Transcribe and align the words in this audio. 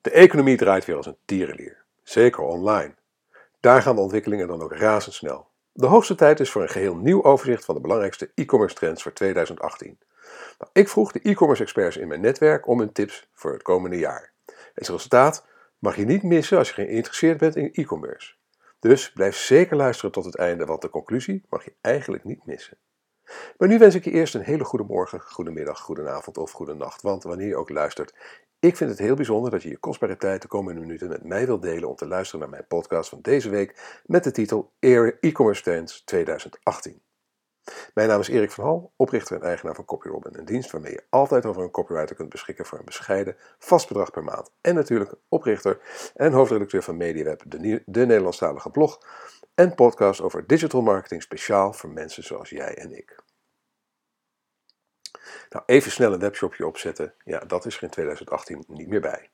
De 0.00 0.10
economie 0.10 0.56
draait 0.56 0.84
weer 0.84 0.96
als 0.96 1.06
een 1.06 1.16
tierenlier, 1.24 1.84
zeker 2.02 2.42
online. 2.42 2.94
Daar 3.60 3.82
gaan 3.82 3.94
de 3.94 4.00
ontwikkelingen 4.00 4.48
dan 4.48 4.62
ook 4.62 4.72
razendsnel. 4.72 5.48
De 5.72 5.86
hoogste 5.86 6.14
tijd 6.14 6.40
is 6.40 6.50
voor 6.50 6.62
een 6.62 6.68
geheel 6.68 6.96
nieuw 6.96 7.24
overzicht 7.24 7.64
van 7.64 7.74
de 7.74 7.80
belangrijkste 7.80 8.30
e-commerce 8.34 8.74
trends 8.74 9.02
voor 9.02 9.12
2018. 9.12 9.98
Nou, 10.58 10.70
ik 10.72 10.88
vroeg 10.88 11.12
de 11.12 11.20
e-commerce 11.22 11.62
experts 11.62 11.96
in 11.96 12.08
mijn 12.08 12.20
netwerk 12.20 12.66
om 12.66 12.78
hun 12.78 12.92
tips 12.92 13.28
voor 13.32 13.52
het 13.52 13.62
komende 13.62 13.98
jaar. 13.98 14.32
Het 14.74 14.88
resultaat 14.88 15.46
mag 15.78 15.96
je 15.96 16.04
niet 16.04 16.22
missen 16.22 16.58
als 16.58 16.68
je 16.68 16.74
geïnteresseerd 16.74 17.38
bent 17.38 17.56
in 17.56 17.72
e-commerce. 17.72 18.34
Dus 18.78 19.12
blijf 19.12 19.36
zeker 19.36 19.76
luisteren 19.76 20.12
tot 20.12 20.24
het 20.24 20.36
einde, 20.36 20.64
want 20.64 20.82
de 20.82 20.90
conclusie 20.90 21.44
mag 21.48 21.64
je 21.64 21.74
eigenlijk 21.80 22.24
niet 22.24 22.46
missen. 22.46 22.78
Maar 23.58 23.68
nu 23.68 23.78
wens 23.78 23.94
ik 23.94 24.04
je 24.04 24.10
eerst 24.10 24.34
een 24.34 24.40
hele 24.40 24.64
goede 24.64 24.84
morgen, 24.84 25.20
goedenavond 25.20 26.38
of 26.38 26.50
goede 26.50 26.74
nacht. 26.74 27.02
Want 27.02 27.22
wanneer 27.22 27.48
je 27.48 27.56
ook 27.56 27.70
luistert, 27.70 28.14
ik 28.58 28.76
vind 28.76 28.90
het 28.90 28.98
heel 28.98 29.14
bijzonder 29.14 29.50
dat 29.50 29.62
je 29.62 29.68
je 29.68 29.78
kostbare 29.78 30.16
tijd 30.16 30.42
de 30.42 30.48
komende 30.48 30.80
minuten 30.80 31.08
met 31.08 31.24
mij 31.24 31.46
wilt 31.46 31.62
delen 31.62 31.88
om 31.88 31.96
te 31.96 32.06
luisteren 32.06 32.40
naar 32.40 32.50
mijn 32.50 32.66
podcast 32.66 33.08
van 33.08 33.18
deze 33.22 33.50
week 33.50 34.00
met 34.06 34.24
de 34.24 34.30
titel 34.30 34.72
E-commerce 35.20 35.62
Trends 35.62 36.04
2018. 36.04 37.02
Mijn 37.94 38.08
naam 38.08 38.20
is 38.20 38.28
Erik 38.28 38.50
van 38.50 38.64
Hal, 38.64 38.92
oprichter 38.96 39.36
en 39.36 39.42
eigenaar 39.42 39.74
van 39.74 39.84
CopyRobin, 39.84 40.38
een 40.38 40.44
dienst 40.44 40.70
waarmee 40.70 40.92
je 40.92 41.04
altijd 41.08 41.46
over 41.46 41.62
een 41.62 41.70
copywriter 41.70 42.16
kunt 42.16 42.28
beschikken 42.28 42.66
voor 42.66 42.78
een 42.78 42.84
bescheiden 42.84 43.36
vast 43.58 43.88
bedrag 43.88 44.10
per 44.10 44.24
maand. 44.24 44.50
En 44.60 44.74
natuurlijk 44.74 45.14
oprichter 45.28 45.80
en 46.14 46.32
hoofdredacteur 46.32 46.82
van 46.82 46.96
MediaWeb, 46.96 47.42
de, 47.46 47.82
de 47.86 48.06
Nederlandstalige 48.06 48.70
blog 48.70 48.98
en 49.54 49.74
podcast 49.74 50.20
over 50.20 50.46
digital 50.46 50.82
marketing 50.82 51.22
speciaal 51.22 51.72
voor 51.72 51.90
mensen 51.90 52.22
zoals 52.22 52.50
jij 52.50 52.74
en 52.74 52.96
ik. 52.96 53.22
Nou, 55.50 55.64
even 55.66 55.90
snel 55.90 56.12
een 56.12 56.18
webshopje 56.18 56.66
opzetten, 56.66 57.14
ja, 57.24 57.38
dat 57.38 57.66
is 57.66 57.76
er 57.76 57.82
in 57.82 57.90
2018 57.90 58.64
niet 58.66 58.88
meer 58.88 59.00
bij. 59.00 59.30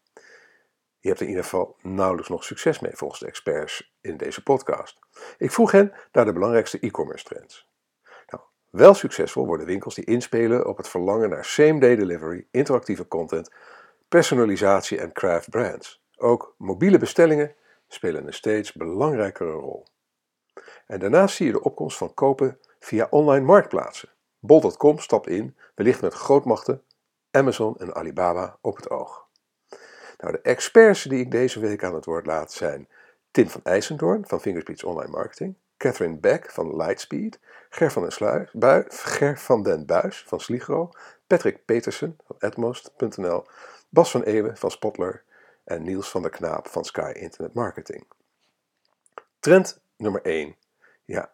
Je 0.99 1.09
hebt 1.09 1.21
er 1.21 1.27
in 1.27 1.35
ieder 1.37 1.45
geval 1.51 1.77
nauwelijks 1.83 2.29
nog 2.29 2.45
succes 2.45 2.79
mee 2.79 2.93
volgens 2.95 3.21
de 3.21 3.27
experts 3.27 3.95
in 4.01 4.17
deze 4.17 4.43
podcast. 4.43 4.99
Ik 5.39 5.51
vroeg 5.51 5.73
hen 5.73 5.93
naar 6.13 6.25
de 6.25 6.33
belangrijkste 6.33 6.79
e-commerce 6.81 7.25
trends. 7.25 7.69
Nou, 8.27 8.43
wel 8.71 8.95
succesvol 8.95 9.47
worden 9.47 9.67
winkels 9.67 9.95
die 9.95 10.05
inspelen 10.05 10.67
op 10.67 10.77
het 10.77 10.89
verlangen 10.89 11.31
naar 11.31 11.45
same-day 11.45 11.97
delivery, 11.97 12.47
interactieve 12.51 13.09
content, 13.09 13.51
personalisatie 14.09 15.01
en 15.01 15.13
craft 15.13 15.51
brands. 15.51 16.05
Ook 16.17 16.55
mobiele 16.59 16.99
bestellingen 16.99 17.55
spelen 17.89 18.27
een 18.27 18.35
steeds 18.35 18.73
belangrijkere 18.73 19.53
rol. 19.53 19.87
En 20.87 20.99
daarnaast 20.99 21.37
zie 21.37 21.47
je 21.47 21.53
de 21.53 21.63
opkomst 21.63 21.97
van 21.97 22.15
kopen 22.15 22.61
via 22.79 23.07
online 23.11 23.45
marktplaatsen. 23.45 24.09
Bol.com 24.47 24.99
stapt 24.99 25.27
in, 25.27 25.57
wellicht 25.75 26.01
met 26.01 26.15
grootmachten 26.15 26.83
Amazon 27.31 27.77
en 27.77 27.95
Alibaba 27.95 28.59
op 28.61 28.77
het 28.77 28.91
oog. 28.91 29.27
Nou, 30.19 30.33
de 30.33 30.41
experts 30.41 31.03
die 31.03 31.21
ik 31.21 31.31
deze 31.31 31.61
week 31.61 31.85
aan 31.85 31.95
het 31.95 32.05
woord 32.05 32.27
laat 32.27 32.53
zijn 32.53 32.89
Tim 33.31 33.49
van 33.49 33.61
IJsendoorn 33.65 34.27
van 34.27 34.41
Fingerspeech 34.41 34.85
Online 34.85 35.11
Marketing, 35.11 35.57
Catherine 35.77 36.19
Beck 36.19 36.51
van 36.51 36.77
Lightspeed, 36.77 37.41
Ger 37.71 37.93
van 37.93 38.03
den, 38.03 38.13
Sluis, 38.13 38.51
Ger 38.89 39.39
van 39.39 39.63
den 39.63 39.87
Buis 39.87 40.25
van 40.27 40.41
Sligro, 40.41 40.91
Patrick 41.27 41.65
Petersen 41.65 42.17
van 42.25 42.37
Atmost.nl, 42.39 43.45
Bas 43.89 44.11
van 44.11 44.23
Eeuwen 44.23 44.57
van 44.57 44.71
Spotler 44.71 45.25
en 45.65 45.83
Niels 45.83 46.11
van 46.11 46.23
der 46.23 46.31
Knaap 46.31 46.69
van 46.69 46.85
Sky 46.85 47.13
Internet 47.15 47.55
Marketing. 47.55 48.07
Trend 49.41 49.81
nummer 49.97 50.23
1. 50.23 50.57
Ja, 51.05 51.33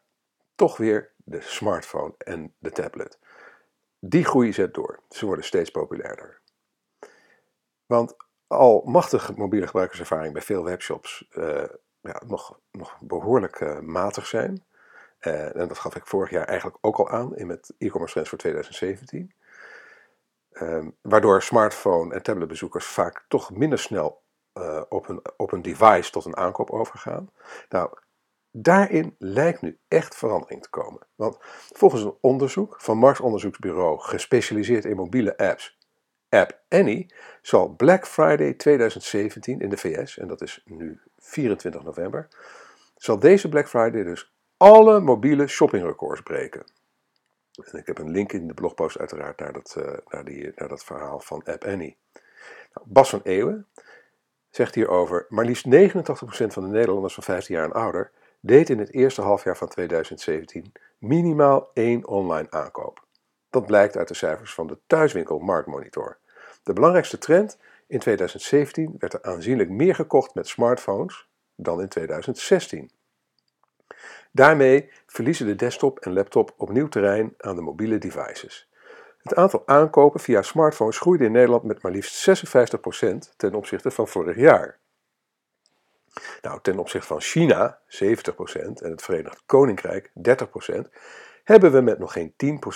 toch 0.55 0.77
weer 0.77 1.12
de 1.25 1.41
smartphone 1.41 2.15
en 2.19 2.55
de 2.59 2.71
tablet. 2.71 3.19
Die 3.99 4.25
groei 4.25 4.53
zet 4.53 4.75
door. 4.75 5.01
Ze 5.09 5.27
worden 5.27 5.45
steeds 5.45 5.71
populairder. 5.71 6.41
Want 7.87 8.17
al 8.47 8.83
machtig 8.85 9.37
mobiele 9.37 9.67
gebruikerservaring 9.67 10.33
bij 10.33 10.43
veel 10.43 10.65
webshops 10.65 11.29
uh, 11.31 11.65
ja, 12.01 12.23
nog, 12.27 12.59
nog 12.71 12.99
behoorlijk 13.01 13.61
uh, 13.61 13.79
matig 13.79 14.27
zijn. 14.27 14.65
Uh, 15.21 15.57
en 15.57 15.69
dat 15.69 15.79
gaf 15.79 15.97
ik 15.97 16.07
vorig 16.07 16.31
jaar 16.31 16.47
eigenlijk 16.47 16.79
ook 16.81 16.99
al 16.99 17.11
aan 17.11 17.37
in 17.37 17.47
met 17.47 17.75
e-commerce 17.79 18.13
trends 18.13 18.29
voor 18.29 18.39
2017. 18.39 19.35
Um, 20.53 20.97
waardoor 21.01 21.43
smartphone- 21.43 22.15
en 22.15 22.23
tabletbezoekers 22.23 22.87
vaak 22.87 23.25
toch 23.29 23.51
minder 23.51 23.79
snel 23.79 24.21
op, 24.89 25.09
een, 25.09 25.23
op 25.37 25.53
een 25.53 25.63
device 25.63 26.11
tot 26.11 26.25
een 26.25 26.37
aankoop 26.37 26.71
overgaan. 26.71 27.31
Nou, 27.69 27.91
Daarin 28.55 29.15
lijkt 29.19 29.63
nu 29.63 29.79
echt 29.89 30.17
verandering 30.17 30.63
te 30.63 30.71
komen. 30.71 31.07
Want 31.15 31.37
volgens 31.73 32.03
een 32.03 32.17
onderzoek 32.21 32.81
van 32.81 32.99
marktonderzoeksbureau 32.99 34.01
gespecialiseerd 34.01 34.85
in 34.85 34.97
mobiele 34.97 35.37
apps, 35.37 35.79
App 36.29 36.61
Annie, 36.69 37.15
zal 37.43 37.69
Black 37.69 38.07
Friday 38.07 38.53
2017 38.55 39.61
in 39.61 39.69
de 39.69 39.77
VS, 39.77 40.19
en 40.19 40.29
dat 40.29 40.43
is 40.43 40.63
nu 40.65 41.01
24 41.19 41.83
november, 41.83 42.29
zal 42.97 43.19
deze 43.19 43.49
Black 43.49 43.69
Friday 43.69 44.03
dus 44.03 44.33
alle 44.57 45.01
mobiele 45.01 45.47
shoppingrecords 45.47 46.21
breken. 46.21 46.65
En 47.53 47.79
ik 47.79 47.87
heb 47.87 47.99
een 47.99 48.11
link 48.11 48.33
in 48.33 48.47
de 48.47 48.55
blogpost 48.55 48.99
uiteraard 48.99 49.39
naar 49.39 49.53
dat, 49.53 49.75
uh, 49.79 49.97
naar 50.09 50.25
die, 50.25 50.53
naar 50.55 50.69
dat 50.69 50.85
verhaal 50.85 51.21
van 51.21 51.45
App 51.45 51.65
Annie. 51.65 51.97
Nou, 52.75 52.87
Bas 52.89 53.11
van 53.11 53.21
Eeuwen 53.23 53.67
zegt 54.51 54.75
hierover, 54.75 55.27
maar 55.29 55.45
liefst 55.45 55.67
89% 55.67 56.53
van 56.53 56.63
de 56.63 56.69
Nederlanders 56.69 57.15
van 57.15 57.23
15 57.23 57.55
jaar 57.55 57.65
en 57.65 57.73
ouder 57.73 58.11
deed 58.45 58.71
in 58.71 58.79
het 58.79 58.93
eerste 58.93 59.23
halfjaar 59.23 59.57
van 59.57 59.69
2017 59.69 60.73
minimaal 60.99 61.71
één 61.75 62.07
online 62.07 62.51
aankoop. 62.51 63.05
Dat 63.51 63.67
blijkt 63.67 63.97
uit 63.97 64.09
de 64.09 64.15
cijfers 64.15 64.55
van 64.55 64.67
de 64.67 64.79
thuiswinkel 64.87 65.39
Marktmonitor. 65.39 66.19
De 66.63 66.73
belangrijkste 66.73 67.19
trend 67.19 67.59
in 67.87 67.99
2017 67.99 68.95
werd 68.99 69.13
er 69.13 69.23
aanzienlijk 69.23 69.71
meer 69.71 69.95
gekocht 69.95 70.35
met 70.35 70.49
smartphones 70.49 71.29
dan 71.55 71.81
in 71.81 71.89
2016. 71.89 72.91
Daarmee 74.33 74.91
verliezen 75.07 75.47
de 75.47 75.55
desktop 75.55 75.99
en 75.99 76.13
laptop 76.13 76.55
opnieuw 76.57 76.89
terrein 76.89 77.35
aan 77.39 77.57
de 77.57 77.63
mobiele 77.63 77.99
devices. 77.99 78.71
Het 79.23 79.35
aantal 79.35 79.63
aankopen 79.67 80.21
via 80.21 80.43
smartphones 80.43 80.99
groeide 80.99 81.25
in 81.25 81.33
Nederland 81.33 81.63
met 81.63 81.83
maar 81.83 81.93
liefst 81.93 82.45
56% 82.47 83.37
ten 83.37 83.55
opzichte 83.55 83.91
van 83.91 84.09
vorig 84.09 84.37
jaar. 84.37 84.79
Nou, 86.41 86.61
ten 86.63 86.79
opzichte 86.79 87.07
van 87.07 87.21
China, 87.21 87.81
70%, 87.87 87.87
en 88.55 88.91
het 88.91 89.03
Verenigd 89.03 89.43
Koninkrijk, 89.47 90.09
30%, 90.09 90.13
hebben 91.45 91.73
we 91.73 91.81
met 91.81 91.99
nog 91.99 92.13
geen 92.13 92.35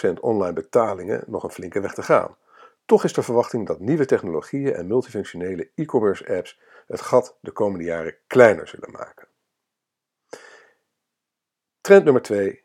10% 0.09 0.21
online 0.21 0.53
betalingen 0.53 1.25
nog 1.27 1.43
een 1.43 1.51
flinke 1.51 1.81
weg 1.81 1.95
te 1.95 2.03
gaan. 2.03 2.37
Toch 2.85 3.05
is 3.05 3.13
de 3.13 3.23
verwachting 3.23 3.67
dat 3.67 3.81
nieuwe 3.81 4.07
technologieën 4.07 4.75
en 4.75 4.87
multifunctionele 4.87 5.71
e-commerce 5.75 6.37
apps 6.37 6.61
het 6.87 7.01
gat 7.01 7.39
de 7.41 7.53
komende 7.53 7.85
jaren 7.85 8.17
kleiner 8.27 8.69
zullen 8.69 8.91
maken. 8.91 9.29
Trend 11.81 12.05
nummer 12.05 12.23
2. 12.23 12.63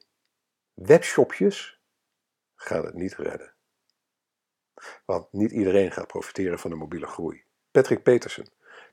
Webshopjes 0.74 1.82
gaan 2.56 2.86
het 2.86 2.94
niet 2.94 3.16
redden. 3.16 3.53
Want 5.06 5.32
niet 5.32 5.52
iedereen 5.52 5.92
gaat 5.92 6.08
profiteren 6.08 6.59
van 6.59 6.70
de 6.70 6.76
mobiele 6.76 7.08
groei. 7.08 7.44
Patrick 7.72 8.03
Petersen, 8.03 8.48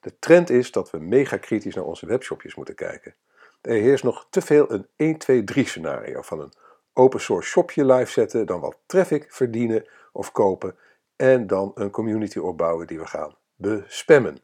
de 0.09 0.19
trend 0.19 0.51
is 0.51 0.73
dat 0.73 0.91
we 0.91 0.99
mega 0.99 1.37
kritisch 1.37 1.75
naar 1.75 1.85
onze 1.85 2.07
webshopjes 2.07 2.55
moeten 2.55 2.75
kijken. 2.75 3.15
Er 3.61 3.75
heerst 3.75 4.05
nog 4.05 4.27
te 4.31 4.41
veel 4.41 4.73
een 4.73 4.87
1, 4.97 5.19
2, 5.19 5.45
3 5.45 5.67
scenario 5.67 6.23
van 6.23 6.41
een 6.41 6.53
open 6.93 7.21
source 7.21 7.49
shopje 7.49 7.85
live 7.85 8.11
zetten, 8.11 8.47
dan 8.47 8.61
wat 8.61 8.79
traffic 8.87 9.27
verdienen 9.29 9.89
of 10.13 10.33
kopen 10.33 10.77
en 11.17 11.47
dan 11.47 11.73
een 11.75 11.91
community 11.91 12.39
opbouwen 12.39 12.87
die 12.87 12.99
we 12.99 13.07
gaan 13.07 13.37
bespammen. 13.55 14.39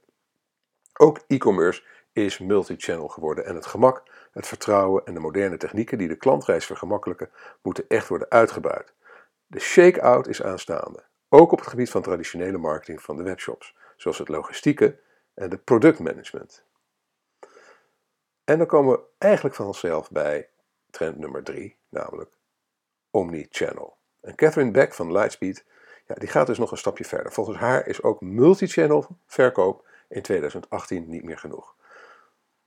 Ook 0.99 1.21
e-commerce 1.27 1.83
is 2.13 2.39
multi-channel 2.39 3.09
geworden 3.09 3.45
en 3.45 3.55
het 3.55 3.67
gemak, 3.67 4.03
het 4.33 4.47
vertrouwen 4.47 5.05
en 5.05 5.15
de 5.15 5.21
moderne 5.21 5.57
technieken 5.57 5.99
die 5.99 6.09
de 6.09 6.17
klantreis 6.17 6.67
vergemakkelijken, 6.67 7.31
moeten 7.63 7.85
echt 7.89 8.09
worden 8.09 8.31
uitgebuit. 8.31 8.93
De 9.47 9.61
shake-out 9.61 10.29
is 10.29 10.43
aanstaande, 10.43 11.03
ook 11.29 11.53
op 11.53 11.59
het 11.59 11.69
gebied 11.69 11.91
van 11.91 12.03
traditionele 12.03 12.59
marketing 12.59 13.03
van 13.03 13.17
de 13.17 13.23
webshops, 13.23 13.75
zoals 13.97 14.19
het 14.19 14.29
logistieke 14.29 15.03
en 15.35 15.51
de 15.51 15.59
productmanagement. 15.59 16.65
En 18.45 18.59
dan 18.59 18.67
komen 18.67 18.93
we 18.93 19.05
eigenlijk 19.19 19.55
vanzelf 19.55 20.11
bij 20.11 20.49
trend 20.91 21.19
nummer 21.19 21.43
drie, 21.43 21.77
namelijk 21.89 22.31
omni-channel. 23.11 23.97
En 24.21 24.35
Catherine 24.35 24.71
Beck 24.71 24.95
van 24.95 25.13
Lightspeed, 25.13 25.65
ja, 26.07 26.15
die 26.15 26.29
gaat 26.29 26.47
dus 26.47 26.59
nog 26.59 26.71
een 26.71 26.77
stapje 26.79 27.05
verder. 27.05 27.33
Volgens 27.33 27.59
haar 27.59 27.87
is 27.87 28.03
ook 28.03 28.21
multi-channel 28.21 29.07
verkoop 29.27 29.89
in 30.09 30.23
2018 30.23 31.09
niet 31.09 31.25
meer 31.25 31.39
genoeg. 31.39 31.77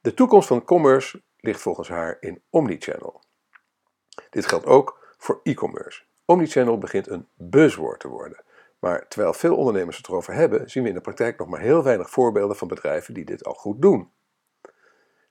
De 0.01 0.13
toekomst 0.13 0.47
van 0.47 0.63
commerce 0.63 1.21
ligt 1.37 1.61
volgens 1.61 1.89
haar 1.89 2.17
in 2.19 2.41
omni-channel. 2.49 3.21
Dit 4.29 4.45
geldt 4.45 4.65
ook 4.65 5.15
voor 5.17 5.39
e-commerce. 5.43 6.03
Omnichannel 6.25 6.77
begint 6.77 7.07
een 7.07 7.27
buzzwoord 7.33 7.99
te 7.99 8.07
worden. 8.07 8.43
Maar 8.79 9.07
terwijl 9.07 9.33
veel 9.33 9.55
ondernemers 9.55 9.97
het 9.97 10.07
erover 10.07 10.33
hebben, 10.33 10.69
zien 10.69 10.83
we 10.83 10.89
in 10.89 10.95
de 10.95 11.01
praktijk 11.01 11.37
nog 11.37 11.47
maar 11.47 11.59
heel 11.59 11.83
weinig 11.83 12.09
voorbeelden 12.09 12.55
van 12.55 12.67
bedrijven 12.67 13.13
die 13.13 13.25
dit 13.25 13.43
al 13.43 13.53
goed 13.53 13.81
doen. 13.81 14.11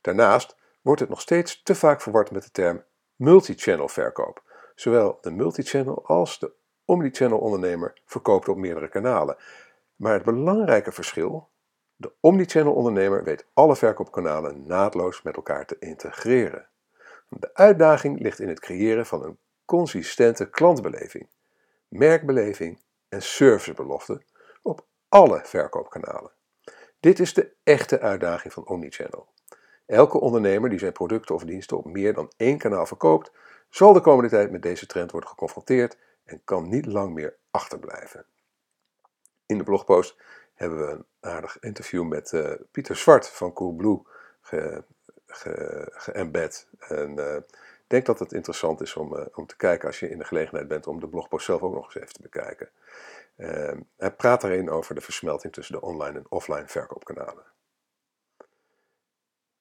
Daarnaast 0.01 0.57
wordt 0.81 1.01
het 1.01 1.09
nog 1.11 1.21
steeds 1.21 1.63
te 1.63 1.75
vaak 1.75 2.01
verward 2.01 2.31
met 2.31 2.43
de 2.43 2.51
term 2.51 2.85
multichannel 3.17 3.89
verkoop. 3.89 4.43
Zowel 4.75 5.19
de 5.21 5.31
multichannel 5.31 6.07
als 6.07 6.39
de 6.39 6.53
omnichannel 6.85 7.39
ondernemer 7.39 8.01
verkoopt 8.05 8.49
op 8.49 8.57
meerdere 8.57 8.89
kanalen. 8.89 9.37
Maar 9.97 10.13
het 10.13 10.25
belangrijke 10.25 10.93
verschil 10.93 11.49
De 11.99 12.13
omnichannel 12.21 12.75
ondernemer 12.75 13.25
weet 13.25 13.47
alle 13.53 13.77
verkoopkanalen 13.77 14.67
naadloos 14.67 15.23
met 15.23 15.37
elkaar 15.37 15.67
te 15.67 15.77
integreren. 15.79 16.69
De 17.29 17.55
uitdaging 17.55 18.21
ligt 18.21 18.41
in 18.41 18.49
het 18.49 18.61
creëren 18.61 19.07
van 19.07 19.25
een 19.25 19.39
consistente 19.65 20.51
klantbeleving, 20.51 21.29
merkbeleving 21.89 22.81
en 23.17 23.23
servicebelofte 23.23 24.23
op 24.63 24.87
alle 25.09 25.41
verkoopkanalen. 25.45 26.31
Dit 27.01 27.19
is 27.21 27.35
de 27.35 27.53
echte 27.63 28.01
uitdaging 28.01 28.53
van 28.53 28.67
omnichannel. 28.67 29.29
Elke 29.87 30.21
ondernemer 30.21 30.71
die 30.71 30.79
zijn 30.79 30.93
producten 30.93 31.35
of 31.35 31.45
diensten 31.45 31.77
op 31.77 31.85
meer 31.85 32.15
dan 32.15 32.33
één 32.37 32.59
kanaal 32.59 32.87
verkoopt, 32.87 33.33
zal 33.69 33.93
de 33.93 34.01
komende 34.01 34.31
tijd 34.31 34.51
met 34.51 34.63
deze 34.63 34.87
trend 34.87 35.11
worden 35.11 35.31
geconfronteerd 35.31 35.99
en 36.25 36.41
kan 36.45 36.69
niet 36.69 36.87
lang 36.87 37.15
meer 37.15 37.37
achterblijven. 37.51 38.27
In 39.47 39.59
de 39.59 39.65
blogpost 39.65 40.17
hebben 40.55 40.79
we 40.79 40.93
een 40.93 41.07
aardig 41.21 41.59
interview 41.61 42.05
met 42.05 42.33
uh, 42.33 42.53
Pieter 42.71 42.97
Zwart 42.97 43.29
van 43.29 43.53
Coolblue. 43.53 44.03
Ge, 44.41 44.85
ge 45.27 46.13
en 46.89 47.19
uh, 47.19 47.37
ik 47.37 47.45
denk 47.87 48.07
dat 48.07 48.19
het 48.19 48.33
interessant 48.33 48.81
is 48.81 48.97
om, 48.97 49.15
uh, 49.15 49.27
om 49.35 49.47
te 49.47 49.57
kijken 49.57 49.89
als 49.89 50.01
je 50.01 50.11
in 50.11 50.19
de 50.19 50.25
gelegenheid 50.25 50.69
bent 50.69 50.87
om 50.87 51.01
de 51.01 51.09
blogpost 51.09 51.47
zelf 51.47 51.63
ook 51.63 51.75
nog 51.75 51.85
eens 51.85 51.95
even 51.95 52.15
te 52.15 52.23
bekijken. 52.23 52.71
hij 53.97 54.13
praat 54.17 54.41
daarin 54.41 54.71
over 54.71 54.95
de 54.95 55.01
versmelting 55.01 55.53
tussen 55.53 55.75
de 55.75 55.81
online 55.81 56.19
en 56.19 56.27
offline 56.29 56.67
verkoopkanalen. 56.67 57.45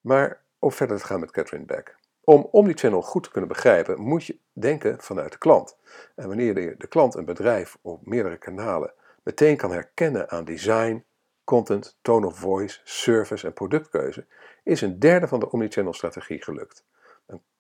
Maar 0.02 0.44
om 0.60 0.72
verder 0.72 0.98
te 0.98 1.06
gaan 1.06 1.20
met 1.20 1.32
Catherine 1.32 1.66
Beck. 1.66 1.96
Om 2.24 2.48
omnichannel 2.52 3.02
goed 3.02 3.24
te 3.24 3.32
kunnen 3.32 3.50
begrijpen, 3.50 4.02
moet 4.02 4.26
je 4.26 4.40
denken 4.54 5.02
vanuit 5.02 5.32
de 5.32 5.38
klant. 5.38 5.78
En 6.16 6.28
wanneer 6.28 6.54
de, 6.54 6.76
de 6.78 6.88
klant 6.88 7.16
een 7.16 7.26
bedrijf 7.26 7.78
op 7.82 8.06
meerdere 8.06 8.38
kanalen 8.38 8.94
meteen 9.24 9.58
kan 9.58 9.72
herkennen 9.72 10.30
aan 10.30 10.46
design, 10.46 11.06
content, 11.44 11.98
tone 12.02 12.26
of 12.26 12.38
voice, 12.38 12.80
service 12.84 13.48
en 13.48 13.54
productkeuze, 13.54 14.26
is 14.64 14.82
een 14.82 15.00
derde 15.00 15.28
van 15.28 15.40
de 15.40 15.52
omnichannel 15.52 15.94
strategie 15.94 16.44
gelukt. 16.44 16.84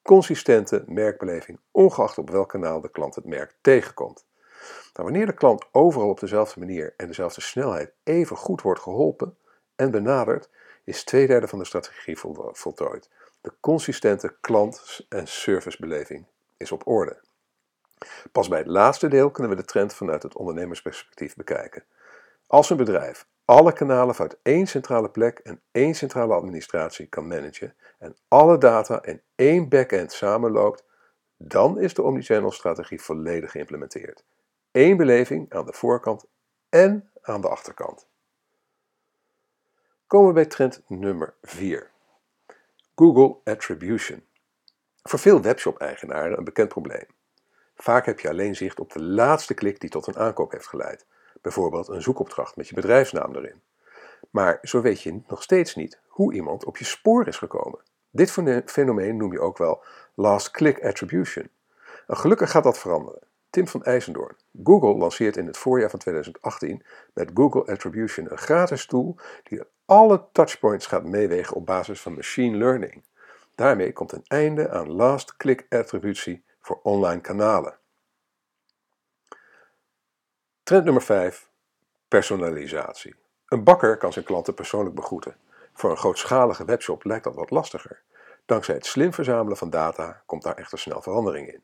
Consistente 0.05 0.83
merkbeleving, 0.87 1.59
ongeacht 1.71 2.17
op 2.17 2.29
welk 2.29 2.49
kanaal 2.49 2.81
de 2.81 2.89
klant 2.89 3.15
het 3.15 3.25
merk 3.25 3.55
tegenkomt. 3.61 4.25
Nou, 4.93 5.09
wanneer 5.09 5.25
de 5.25 5.33
klant 5.33 5.65
overal 5.71 6.09
op 6.09 6.19
dezelfde 6.19 6.59
manier 6.59 6.93
en 6.97 7.07
dezelfde 7.07 7.41
snelheid 7.41 7.93
even 8.03 8.37
goed 8.37 8.61
wordt 8.61 8.79
geholpen 8.79 9.37
en 9.75 9.91
benaderd, 9.91 10.49
is 10.83 11.03
twee 11.03 11.27
derde 11.27 11.47
van 11.47 11.59
de 11.59 11.65
strategie 11.65 12.17
voltooid. 12.51 13.09
De 13.41 13.53
consistente 13.59 14.35
klant- 14.41 15.05
en 15.09 15.27
servicebeleving 15.27 16.25
is 16.57 16.71
op 16.71 16.87
orde. 16.87 17.21
Pas 18.31 18.47
bij 18.47 18.59
het 18.59 18.67
laatste 18.67 19.07
deel 19.07 19.31
kunnen 19.31 19.55
we 19.55 19.61
de 19.61 19.67
trend 19.67 19.93
vanuit 19.93 20.23
het 20.23 20.35
ondernemersperspectief 20.35 21.35
bekijken. 21.35 21.83
Als 22.47 22.69
een 22.69 22.77
bedrijf 22.77 23.27
alle 23.45 23.73
kanalen 23.73 24.15
vanuit 24.15 24.39
één 24.41 24.67
centrale 24.67 25.09
plek 25.09 25.39
en 25.39 25.61
één 25.71 25.95
centrale 25.95 26.33
administratie 26.33 27.07
kan 27.07 27.27
managen 27.27 27.75
en 27.99 28.15
alle 28.27 28.57
data 28.57 29.03
in 29.03 29.21
één 29.35 29.69
backend 29.69 30.11
samenloopt, 30.11 30.83
dan 31.37 31.79
is 31.79 31.93
de 31.93 32.01
omnichannel 32.01 32.51
strategie 32.51 33.01
volledig 33.01 33.51
geïmplementeerd. 33.51 34.23
Eén 34.71 34.97
beleving 34.97 35.53
aan 35.53 35.65
de 35.65 35.73
voorkant 35.73 36.25
en 36.69 37.09
aan 37.21 37.41
de 37.41 37.49
achterkant. 37.49 38.07
Komen 40.07 40.27
we 40.27 40.33
bij 40.33 40.45
trend 40.45 40.81
nummer 40.87 41.33
4. 41.41 41.91
Google 42.95 43.37
Attribution. 43.43 44.23
Voor 45.03 45.19
veel 45.19 45.41
webshop-eigenaren 45.41 46.37
een 46.37 46.43
bekend 46.43 46.69
probleem. 46.69 47.05
Vaak 47.75 48.05
heb 48.05 48.19
je 48.19 48.29
alleen 48.29 48.55
zicht 48.55 48.79
op 48.79 48.91
de 48.91 49.03
laatste 49.03 49.53
klik 49.53 49.79
die 49.79 49.89
tot 49.89 50.07
een 50.07 50.17
aankoop 50.17 50.51
heeft 50.51 50.67
geleid, 50.67 51.05
bijvoorbeeld 51.45 51.87
een 51.87 52.01
zoekopdracht 52.01 52.55
met 52.55 52.67
je 52.67 52.75
bedrijfsnaam 52.75 53.35
erin. 53.35 53.61
Maar 54.29 54.59
zo 54.61 54.81
weet 54.81 55.01
je 55.01 55.21
nog 55.27 55.43
steeds 55.43 55.75
niet 55.75 55.99
hoe 56.07 56.33
iemand 56.33 56.65
op 56.65 56.77
je 56.77 56.85
spoor 56.85 57.27
is 57.27 57.37
gekomen. 57.37 57.79
Dit 58.09 58.31
fenomeen 58.65 59.17
noem 59.17 59.31
je 59.31 59.39
ook 59.39 59.57
wel 59.57 59.83
last 60.13 60.51
click 60.51 60.83
attribution. 60.83 61.49
En 62.07 62.17
gelukkig 62.17 62.51
gaat 62.51 62.63
dat 62.63 62.79
veranderen. 62.79 63.21
Tim 63.49 63.67
van 63.67 63.83
IJsendoorn. 63.83 64.35
Google 64.63 64.95
lanceert 64.95 65.37
in 65.37 65.47
het 65.47 65.57
voorjaar 65.57 65.89
van 65.89 65.99
2018 65.99 66.85
met 67.13 67.31
Google 67.33 67.65
Attribution 67.65 68.31
een 68.31 68.37
gratis 68.37 68.85
tool 68.85 69.17
die 69.43 69.61
alle 69.85 70.25
touchpoints 70.31 70.85
gaat 70.85 71.03
meewegen 71.03 71.55
op 71.55 71.65
basis 71.65 72.01
van 72.01 72.13
machine 72.13 72.57
learning. 72.57 73.03
Daarmee 73.55 73.93
komt 73.93 74.11
een 74.11 74.25
einde 74.27 74.69
aan 74.69 74.91
last 74.91 75.37
click 75.37 75.65
attributie 75.69 76.43
voor 76.59 76.79
online 76.83 77.21
kanalen. 77.21 77.77
Trend 80.65 80.83
nummer 80.83 81.03
5. 81.03 81.49
Personalisatie. 82.07 83.15
Een 83.47 83.63
bakker 83.63 83.97
kan 83.97 84.13
zijn 84.13 84.25
klanten 84.25 84.53
persoonlijk 84.53 84.95
begroeten. 84.95 85.35
Voor 85.73 85.91
een 85.91 85.97
grootschalige 85.97 86.65
webshop 86.65 87.03
lijkt 87.03 87.23
dat 87.23 87.35
wat 87.35 87.49
lastiger. 87.49 88.01
Dankzij 88.45 88.75
het 88.75 88.85
slim 88.85 89.13
verzamelen 89.13 89.57
van 89.57 89.69
data 89.69 90.21
komt 90.25 90.43
daar 90.43 90.55
echter 90.55 90.79
snel 90.79 91.01
verandering 91.01 91.53
in. 91.53 91.63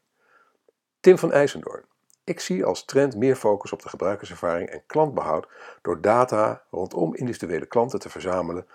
Tim 1.00 1.18
van 1.18 1.31
IJsendoorn. 1.31 1.86
Ik 2.24 2.39
zie 2.39 2.65
als 2.65 2.86
trend 2.86 3.15
meer 3.15 3.36
focus 3.36 3.71
op 3.71 3.81
de 3.81 3.89
gebruikerservaring 3.89 4.69
en 4.69 4.83
klantbehoud 4.86 5.47
door 5.81 6.01
data 6.01 6.63
rondom 6.71 7.15
individuele 7.15 7.65
klanten 7.65 8.00
te 8.00 8.09
verzamelen 8.09 8.68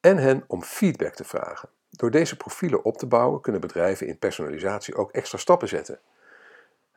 en 0.00 0.16
hen 0.16 0.44
om 0.46 0.62
feedback 0.62 1.14
te 1.14 1.24
vragen. 1.24 1.68
Door 1.90 2.10
deze 2.10 2.36
profielen 2.36 2.84
op 2.84 2.96
te 2.96 3.06
bouwen 3.06 3.40
kunnen 3.40 3.60
bedrijven 3.60 4.06
in 4.06 4.18
personalisatie 4.18 4.94
ook 4.94 5.12
extra 5.12 5.38
stappen 5.38 5.68
zetten. 5.68 6.00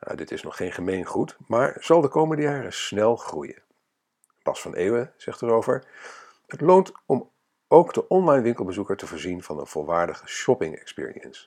Nou, 0.04 0.16
dit 0.16 0.30
is 0.30 0.42
nog 0.42 0.56
geen 0.56 0.72
gemeengoed, 0.72 1.36
maar 1.46 1.76
zal 1.80 2.00
de 2.00 2.08
komende 2.08 2.42
jaren 2.42 2.72
snel 2.72 3.16
groeien. 3.16 3.62
Bas 4.42 4.60
van 4.60 4.74
Eeuwen 4.74 5.12
zegt 5.16 5.42
erover: 5.42 5.84
Het 6.46 6.60
loont 6.60 6.92
om 7.06 7.30
ook 7.68 7.94
de 7.94 8.08
online 8.08 8.42
winkelbezoeker 8.42 8.96
te 8.96 9.06
voorzien 9.06 9.42
van 9.42 9.58
een 9.58 9.66
volwaardige 9.66 10.26
shopping 10.26 10.78
experience. 10.78 11.46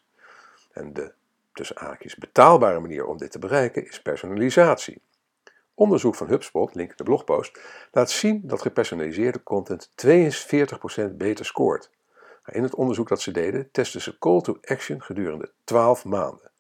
En 0.72 0.94
de 0.94 1.14
tussen 1.54 1.78
haakjes 1.80 2.16
betaalbare 2.16 2.80
manier 2.80 3.06
om 3.06 3.18
dit 3.18 3.32
te 3.32 3.40
bereiken 3.40 3.88
is 3.88 4.02
personalisatie. 4.02 5.02
Onderzoek 5.74 6.16
van 6.16 6.28
HubSpot, 6.28 6.76
link 6.76 6.90
in 6.90 6.98
de 6.98 7.04
blogpost, 7.04 7.60
laat 7.92 8.10
zien 8.10 8.42
dat 8.44 8.62
gepersonaliseerde 8.62 9.44
content 9.44 9.90
42% 9.90 11.12
beter 11.12 11.46
scoort. 11.46 11.90
In 12.46 12.64
het 12.64 12.76
onderzoek 12.76 13.08
dat 13.08 13.22
ze 13.22 13.32
deden, 13.32 13.72
testen 13.72 14.02
ze 14.02 14.18
call 14.18 14.42
to 14.42 14.58
action 14.62 15.02
gedurende 15.02 15.52
12 15.64 16.06
maanden. 16.06 16.52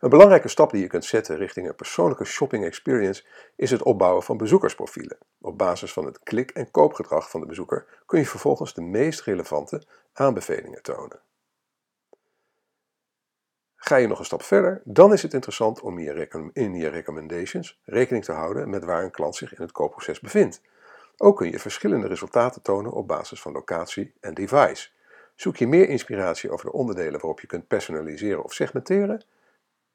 Een 0.00 0.10
belangrijke 0.10 0.48
stap 0.48 0.70
die 0.70 0.80
je 0.80 0.86
kunt 0.86 1.04
zetten 1.04 1.36
richting 1.36 1.68
een 1.68 1.74
persoonlijke 1.74 2.24
shopping 2.24 2.64
experience 2.64 3.24
is 3.56 3.70
het 3.70 3.82
opbouwen 3.82 4.22
van 4.22 4.36
bezoekersprofielen. 4.36 5.18
Op 5.40 5.58
basis 5.58 5.92
van 5.92 6.04
het 6.04 6.18
klik- 6.18 6.50
en 6.50 6.70
koopgedrag 6.70 7.30
van 7.30 7.40
de 7.40 7.46
bezoeker 7.46 7.86
kun 8.06 8.18
je 8.18 8.26
vervolgens 8.26 8.74
de 8.74 8.80
meest 8.80 9.20
relevante 9.20 9.82
aanbevelingen 10.12 10.82
tonen. 10.82 11.20
Ga 13.76 13.96
je 13.96 14.06
nog 14.06 14.18
een 14.18 14.24
stap 14.24 14.42
verder, 14.42 14.82
dan 14.84 15.12
is 15.12 15.22
het 15.22 15.34
interessant 15.34 15.80
om 15.80 15.98
in 16.52 16.74
je 16.74 16.88
recommendations 16.88 17.80
rekening 17.84 18.24
te 18.24 18.32
houden 18.32 18.70
met 18.70 18.84
waar 18.84 19.04
een 19.04 19.10
klant 19.10 19.36
zich 19.36 19.54
in 19.54 19.62
het 19.62 19.72
koopproces 19.72 20.20
bevindt. 20.20 20.60
Ook 21.16 21.36
kun 21.36 21.50
je 21.50 21.58
verschillende 21.58 22.06
resultaten 22.06 22.62
tonen 22.62 22.92
op 22.92 23.08
basis 23.08 23.40
van 23.40 23.52
locatie 23.52 24.14
en 24.20 24.34
device. 24.34 24.88
Zoek 25.34 25.56
je 25.56 25.66
meer 25.66 25.88
inspiratie 25.88 26.50
over 26.50 26.66
de 26.66 26.72
onderdelen 26.72 27.20
waarop 27.20 27.40
je 27.40 27.46
kunt 27.46 27.66
personaliseren 27.66 28.44
of 28.44 28.52
segmenteren? 28.52 29.22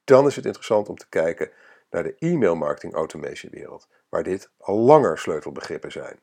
Dan 0.03 0.27
is 0.27 0.35
het 0.35 0.45
interessant 0.45 0.89
om 0.89 0.95
te 0.95 1.09
kijken 1.09 1.51
naar 1.89 2.03
de 2.03 2.15
e-mail 2.19 2.55
marketing 2.55 2.93
automation 2.93 3.51
wereld, 3.51 3.87
waar 4.09 4.23
dit 4.23 4.49
al 4.57 4.77
langer 4.77 5.17
sleutelbegrippen 5.17 5.91
zijn. 5.91 6.19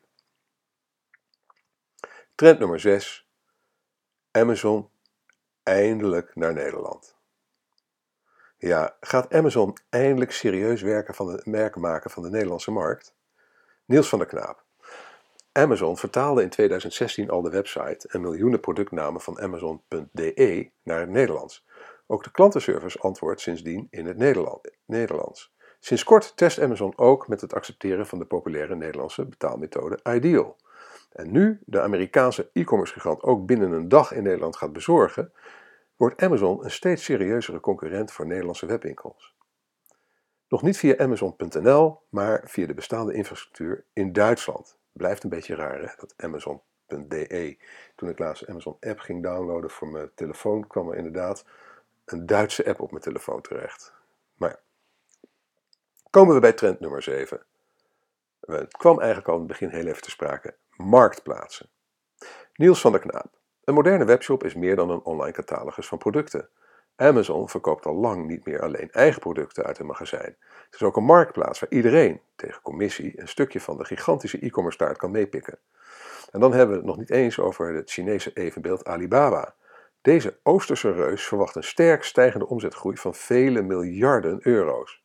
Trend 2.35 2.59
nummer 2.59 2.79
6. 2.79 3.27
Amazon 4.31 4.89
eindelijk 5.63 6.35
naar 6.35 6.53
Nederland. 6.53 7.15
Ja, 8.57 8.97
gaat 8.99 9.33
Amazon 9.33 9.77
eindelijk 9.89 10.31
serieus 10.31 10.81
werken 10.81 11.13
van 11.13 11.27
de 11.27 11.41
merken 11.43 11.81
maken 11.81 12.11
van 12.11 12.23
de 12.23 12.29
Nederlandse 12.29 12.71
markt? 12.71 13.15
Niels 13.85 14.09
van 14.09 14.19
der 14.19 14.27
Knaap. 14.27 14.63
Amazon 15.51 15.97
vertaalde 15.97 16.41
in 16.41 16.49
2016 16.49 17.29
al 17.29 17.41
de 17.41 17.49
website 17.49 18.07
en 18.07 18.21
miljoenen 18.21 18.59
productnamen 18.59 19.21
van 19.21 19.41
Amazon.de 19.41 20.71
naar 20.83 20.99
het 20.99 21.09
Nederlands. 21.09 21.65
Ook 22.11 22.23
de 22.23 22.31
klantenservice 22.31 22.99
antwoordt 22.99 23.41
sindsdien 23.41 23.87
in 23.89 24.05
het 24.05 24.17
Nederlands. 24.85 25.53
Sinds 25.79 26.03
kort 26.03 26.37
test 26.37 26.59
Amazon 26.59 26.97
ook 26.97 27.27
met 27.27 27.41
het 27.41 27.53
accepteren 27.53 28.07
van 28.07 28.19
de 28.19 28.25
populaire 28.25 28.75
Nederlandse 28.75 29.25
betaalmethode 29.25 29.99
Ideal. 30.03 30.57
En 31.11 31.31
nu 31.31 31.61
de 31.65 31.81
Amerikaanse 31.81 32.49
e-commerce 32.53 32.93
gigant 32.93 33.23
ook 33.23 33.45
binnen 33.45 33.71
een 33.71 33.87
dag 33.87 34.11
in 34.11 34.23
Nederland 34.23 34.55
gaat 34.55 34.73
bezorgen, 34.73 35.33
wordt 35.95 36.21
Amazon 36.21 36.63
een 36.63 36.71
steeds 36.71 37.03
serieuzere 37.03 37.59
concurrent 37.59 38.11
voor 38.11 38.27
Nederlandse 38.27 38.65
webwinkels. 38.65 39.35
Nog 40.47 40.61
niet 40.61 40.77
via 40.77 40.97
Amazon.nl, 40.97 42.01
maar 42.09 42.41
via 42.45 42.67
de 42.67 42.73
bestaande 42.73 43.13
infrastructuur 43.13 43.85
in 43.93 44.13
Duitsland. 44.13 44.79
Blijft 44.91 45.23
een 45.23 45.29
beetje 45.29 45.55
raar, 45.55 45.79
hè? 45.79 45.87
dat 45.97 46.13
Amazon.de. 46.17 47.57
Toen 47.95 48.09
ik 48.09 48.19
laatst 48.19 48.47
Amazon 48.47 48.77
app 48.79 48.99
ging 48.99 49.23
downloaden 49.23 49.69
voor 49.69 49.87
mijn 49.87 50.11
telefoon, 50.15 50.67
kwam 50.67 50.89
er 50.89 50.97
inderdaad 50.97 51.45
een 52.11 52.25
Duitse 52.25 52.65
app 52.65 52.79
op 52.79 52.91
mijn 52.91 53.03
telefoon 53.03 53.41
terecht. 53.41 53.93
Maar 54.35 54.49
ja. 54.49 54.59
Komen 56.09 56.33
we 56.33 56.41
bij 56.41 56.53
trend 56.53 56.79
nummer 56.79 57.01
7. 57.01 57.41
Het 58.39 58.77
kwam 58.77 58.99
eigenlijk 58.99 59.27
al 59.27 59.33
in 59.33 59.39
het 59.39 59.49
begin 59.49 59.69
heel 59.69 59.85
even 59.85 60.01
te 60.01 60.09
sprake. 60.09 60.55
Marktplaatsen. 60.75 61.69
Niels 62.55 62.81
van 62.81 62.91
der 62.91 63.01
Knaap. 63.01 63.29
Een 63.63 63.73
moderne 63.73 64.05
webshop 64.05 64.43
is 64.43 64.53
meer 64.53 64.75
dan 64.75 64.89
een 64.89 65.01
online 65.03 65.33
catalogus 65.33 65.87
van 65.87 65.97
producten. 65.97 66.49
Amazon 66.95 67.49
verkoopt 67.49 67.85
al 67.85 67.95
lang 67.95 68.27
niet 68.27 68.45
meer 68.45 68.61
alleen 68.61 68.91
eigen 68.91 69.19
producten 69.19 69.63
uit 69.63 69.79
een 69.79 69.85
magazijn. 69.85 70.35
Het 70.65 70.73
is 70.75 70.83
ook 70.83 70.95
een 70.95 71.03
marktplaats 71.03 71.59
waar 71.59 71.69
iedereen, 71.69 72.21
tegen 72.35 72.61
commissie, 72.61 73.19
een 73.19 73.27
stukje 73.27 73.61
van 73.61 73.77
de 73.77 73.85
gigantische 73.85 74.39
e-commerce 74.39 74.77
taart 74.77 74.97
kan 74.97 75.11
meepikken. 75.11 75.59
En 76.31 76.39
dan 76.39 76.53
hebben 76.53 76.69
we 76.69 76.75
het 76.75 76.85
nog 76.85 76.97
niet 76.97 77.09
eens 77.09 77.39
over 77.39 77.73
het 77.73 77.91
Chinese 77.91 78.33
evenbeeld 78.33 78.85
Alibaba. 78.85 79.55
Deze 80.01 80.39
Oosterse 80.43 80.91
reus 80.91 81.23
verwacht 81.23 81.55
een 81.55 81.63
sterk 81.63 82.03
stijgende 82.03 82.47
omzetgroei 82.47 82.97
van 82.97 83.15
vele 83.15 83.61
miljarden 83.61 84.39
euro's. 84.41 85.03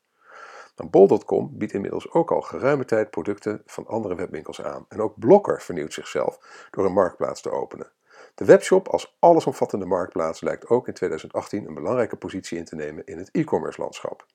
Bol.com 0.91 1.59
biedt 1.59 1.73
inmiddels 1.73 2.13
ook 2.13 2.33
al 2.33 2.41
geruime 2.41 2.85
tijd 2.85 3.11
producten 3.11 3.63
van 3.67 3.87
andere 3.87 4.15
webwinkels 4.15 4.63
aan. 4.63 4.87
En 4.89 5.01
ook 5.01 5.19
Blokker 5.19 5.63
vernieuwt 5.63 5.93
zichzelf 5.93 6.67
door 6.71 6.85
een 6.85 6.93
marktplaats 6.93 7.41
te 7.41 7.51
openen. 7.51 7.93
De 8.35 8.45
webshop 8.45 8.89
als 8.89 9.17
allesomvattende 9.19 9.87
marktplaats 9.87 10.41
lijkt 10.41 10.69
ook 10.69 10.89
in 10.89 10.95
2018 10.95 11.67
een 11.67 11.75
belangrijke 11.75 12.17
positie 12.17 12.59
in 12.59 12.65
te 12.65 12.75
nemen 12.75 13.05
in 13.07 13.19
het 13.19 13.31
e-commerce 13.31 13.81
landschap. 13.81 14.27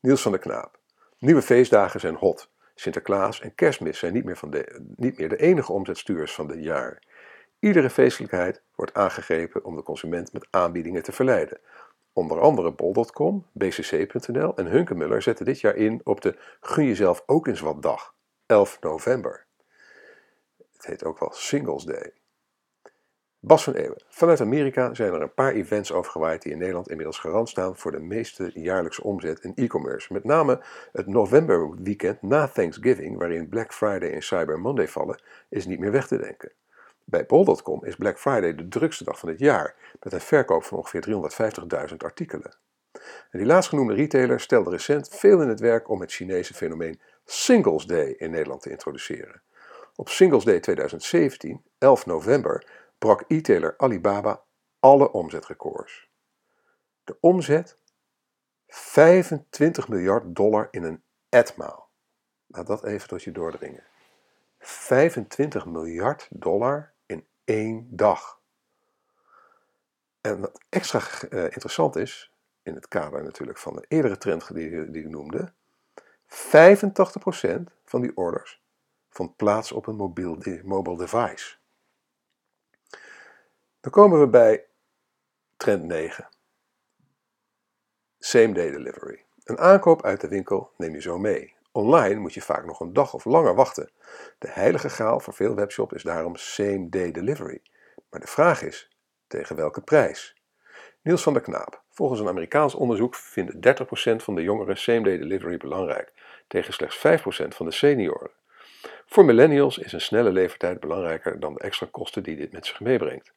Niels 0.00 0.22
van 0.22 0.32
der 0.32 0.40
Knaap. 0.40 0.78
Nieuwe 1.18 1.42
feestdagen 1.42 2.00
zijn 2.00 2.14
hot. 2.14 2.50
Sinterklaas 2.74 3.40
en 3.40 3.54
kerstmis 3.54 3.98
zijn 3.98 4.12
niet 4.12 4.24
meer, 4.24 4.36
van 4.36 4.50
de, 4.50 4.92
niet 4.96 5.18
meer 5.18 5.28
de 5.28 5.36
enige 5.36 5.72
omzetstuurs 5.72 6.34
van 6.34 6.46
dit 6.46 6.62
jaar. 6.62 7.02
Iedere 7.62 7.90
feestelijkheid 7.90 8.62
wordt 8.74 8.94
aangegrepen 8.94 9.64
om 9.64 9.76
de 9.76 9.82
consument 9.82 10.32
met 10.32 10.46
aanbiedingen 10.50 11.02
te 11.02 11.12
verleiden. 11.12 11.58
Onder 12.12 12.40
andere 12.40 12.72
bol.com, 12.72 13.46
bcc.nl 13.52 14.56
en 14.56 14.66
Hunkemuller 14.66 15.22
zetten 15.22 15.44
dit 15.44 15.60
jaar 15.60 15.76
in 15.76 16.00
op 16.04 16.20
de 16.20 16.36
Gun 16.60 16.86
jezelf 16.86 17.22
ook 17.26 17.46
eens 17.46 17.60
wat 17.60 17.82
dag, 17.82 18.14
11 18.46 18.78
november. 18.80 19.46
Het 20.72 20.86
heet 20.86 21.04
ook 21.04 21.18
wel 21.20 21.30
Singles 21.32 21.84
Day. 21.84 22.12
Bas 23.38 23.64
van 23.64 23.74
Eeuwen. 23.74 24.02
Vanuit 24.08 24.40
Amerika 24.40 24.94
zijn 24.94 25.12
er 25.12 25.22
een 25.22 25.34
paar 25.34 25.52
events 25.52 25.92
overgewaaid 25.92 26.42
die 26.42 26.52
in 26.52 26.58
Nederland 26.58 26.88
inmiddels 26.88 27.18
garant 27.18 27.48
staan 27.48 27.76
voor 27.76 27.92
de 27.92 28.00
meeste 28.00 28.50
jaarlijkse 28.54 29.02
omzet 29.02 29.40
in 29.40 29.52
e-commerce. 29.54 30.12
Met 30.12 30.24
name 30.24 30.62
het 30.92 31.06
november 31.06 31.82
weekend 31.82 32.22
na 32.22 32.48
Thanksgiving, 32.48 33.18
waarin 33.18 33.48
Black 33.48 33.74
Friday 33.74 34.12
en 34.12 34.22
Cyber 34.22 34.60
Monday 34.60 34.88
vallen, 34.88 35.22
is 35.48 35.66
niet 35.66 35.78
meer 35.78 35.92
weg 35.92 36.06
te 36.06 36.18
denken. 36.18 36.52
Bij 37.12 37.26
bol.com 37.26 37.84
is 37.84 37.96
Black 37.96 38.18
Friday 38.18 38.54
de 38.54 38.68
drukste 38.68 39.04
dag 39.04 39.18
van 39.18 39.28
het 39.28 39.38
jaar, 39.38 39.74
met 40.00 40.12
een 40.12 40.20
verkoop 40.20 40.64
van 40.64 40.78
ongeveer 40.78 41.04
350.000 41.90 41.96
artikelen. 41.96 42.56
En 43.30 43.38
die 43.38 43.46
laatstgenoemde 43.46 43.94
retailer 43.94 44.40
stelde 44.40 44.70
recent 44.70 45.08
veel 45.08 45.42
in 45.42 45.48
het 45.48 45.60
werk 45.60 45.88
om 45.88 46.00
het 46.00 46.12
Chinese 46.12 46.54
fenomeen 46.54 47.00
Singles 47.24 47.86
Day 47.86 48.14
in 48.18 48.30
Nederland 48.30 48.62
te 48.62 48.70
introduceren. 48.70 49.42
Op 49.96 50.08
Singles 50.08 50.44
Day 50.44 50.60
2017, 50.60 51.62
11 51.78 52.06
november, 52.06 52.66
brak 52.98 53.24
e-tailer 53.28 53.74
Alibaba 53.76 54.42
alle 54.80 55.12
omzetrecords. 55.12 56.08
De 57.04 57.16
omzet 57.20 57.78
25 58.66 59.88
miljard 59.88 60.36
dollar 60.36 60.68
in 60.70 60.82
een 60.82 61.02
etmaal. 61.28 61.88
Laat 62.46 62.66
dat 62.66 62.84
even 62.84 63.08
tot 63.08 63.22
je 63.22 63.32
doordringen. 63.32 63.84
25 64.58 65.66
miljard 65.66 66.28
dollar 66.30 66.91
één 67.52 67.86
dag. 67.90 68.40
En 70.20 70.40
wat 70.40 70.60
extra 70.68 71.00
uh, 71.30 71.42
interessant 71.42 71.96
is, 71.96 72.32
in 72.62 72.74
het 72.74 72.88
kader 72.88 73.22
natuurlijk 73.22 73.58
van 73.58 73.74
de 73.74 73.84
eerdere 73.88 74.18
trend 74.18 74.54
die, 74.54 74.90
die 74.90 75.02
ik 75.02 75.08
noemde, 75.08 75.52
85% 76.28 77.62
van 77.84 78.00
die 78.00 78.16
orders 78.16 78.62
vond 79.08 79.36
plaats 79.36 79.72
op 79.72 79.86
een 79.86 79.96
mobiel 79.96 80.38
mobile 80.62 80.96
device. 80.96 81.56
Dan 83.80 83.92
komen 83.92 84.20
we 84.20 84.28
bij 84.28 84.66
trend 85.56 85.82
9. 85.82 86.28
Same 88.18 88.52
day 88.52 88.70
delivery. 88.70 89.24
Een 89.44 89.58
aankoop 89.58 90.04
uit 90.04 90.20
de 90.20 90.28
winkel 90.28 90.72
neem 90.76 90.94
je 90.94 91.00
zo 91.00 91.18
mee. 91.18 91.51
Online 91.72 92.20
moet 92.20 92.34
je 92.34 92.40
vaak 92.40 92.64
nog 92.64 92.80
een 92.80 92.92
dag 92.92 93.14
of 93.14 93.24
langer 93.24 93.54
wachten. 93.54 93.90
De 94.38 94.48
heilige 94.50 94.88
graal 94.88 95.20
voor 95.20 95.34
veel 95.34 95.54
webshops 95.54 95.92
is 95.92 96.02
daarom 96.02 96.36
same 96.36 96.88
day 96.88 97.10
delivery. 97.10 97.62
Maar 98.10 98.20
de 98.20 98.26
vraag 98.26 98.62
is, 98.62 98.88
tegen 99.26 99.56
welke 99.56 99.80
prijs? 99.80 100.36
Niels 101.02 101.22
van 101.22 101.32
der 101.32 101.42
Knaap. 101.42 101.82
Volgens 101.90 102.20
een 102.20 102.28
Amerikaans 102.28 102.74
onderzoek 102.74 103.14
vinden 103.14 103.76
30% 104.20 104.22
van 104.22 104.34
de 104.34 104.42
jongeren 104.42 104.76
same 104.76 105.02
day 105.02 105.18
delivery 105.18 105.56
belangrijk, 105.56 106.12
tegen 106.48 106.72
slechts 106.72 106.96
5% 106.96 107.48
van 107.48 107.66
de 107.66 107.72
senioren. 107.72 108.30
Voor 109.06 109.24
millennials 109.24 109.78
is 109.78 109.92
een 109.92 110.00
snelle 110.00 110.32
levertijd 110.32 110.80
belangrijker 110.80 111.40
dan 111.40 111.54
de 111.54 111.60
extra 111.60 111.86
kosten 111.90 112.22
die 112.22 112.36
dit 112.36 112.52
met 112.52 112.66
zich 112.66 112.80
meebrengt. 112.80 113.32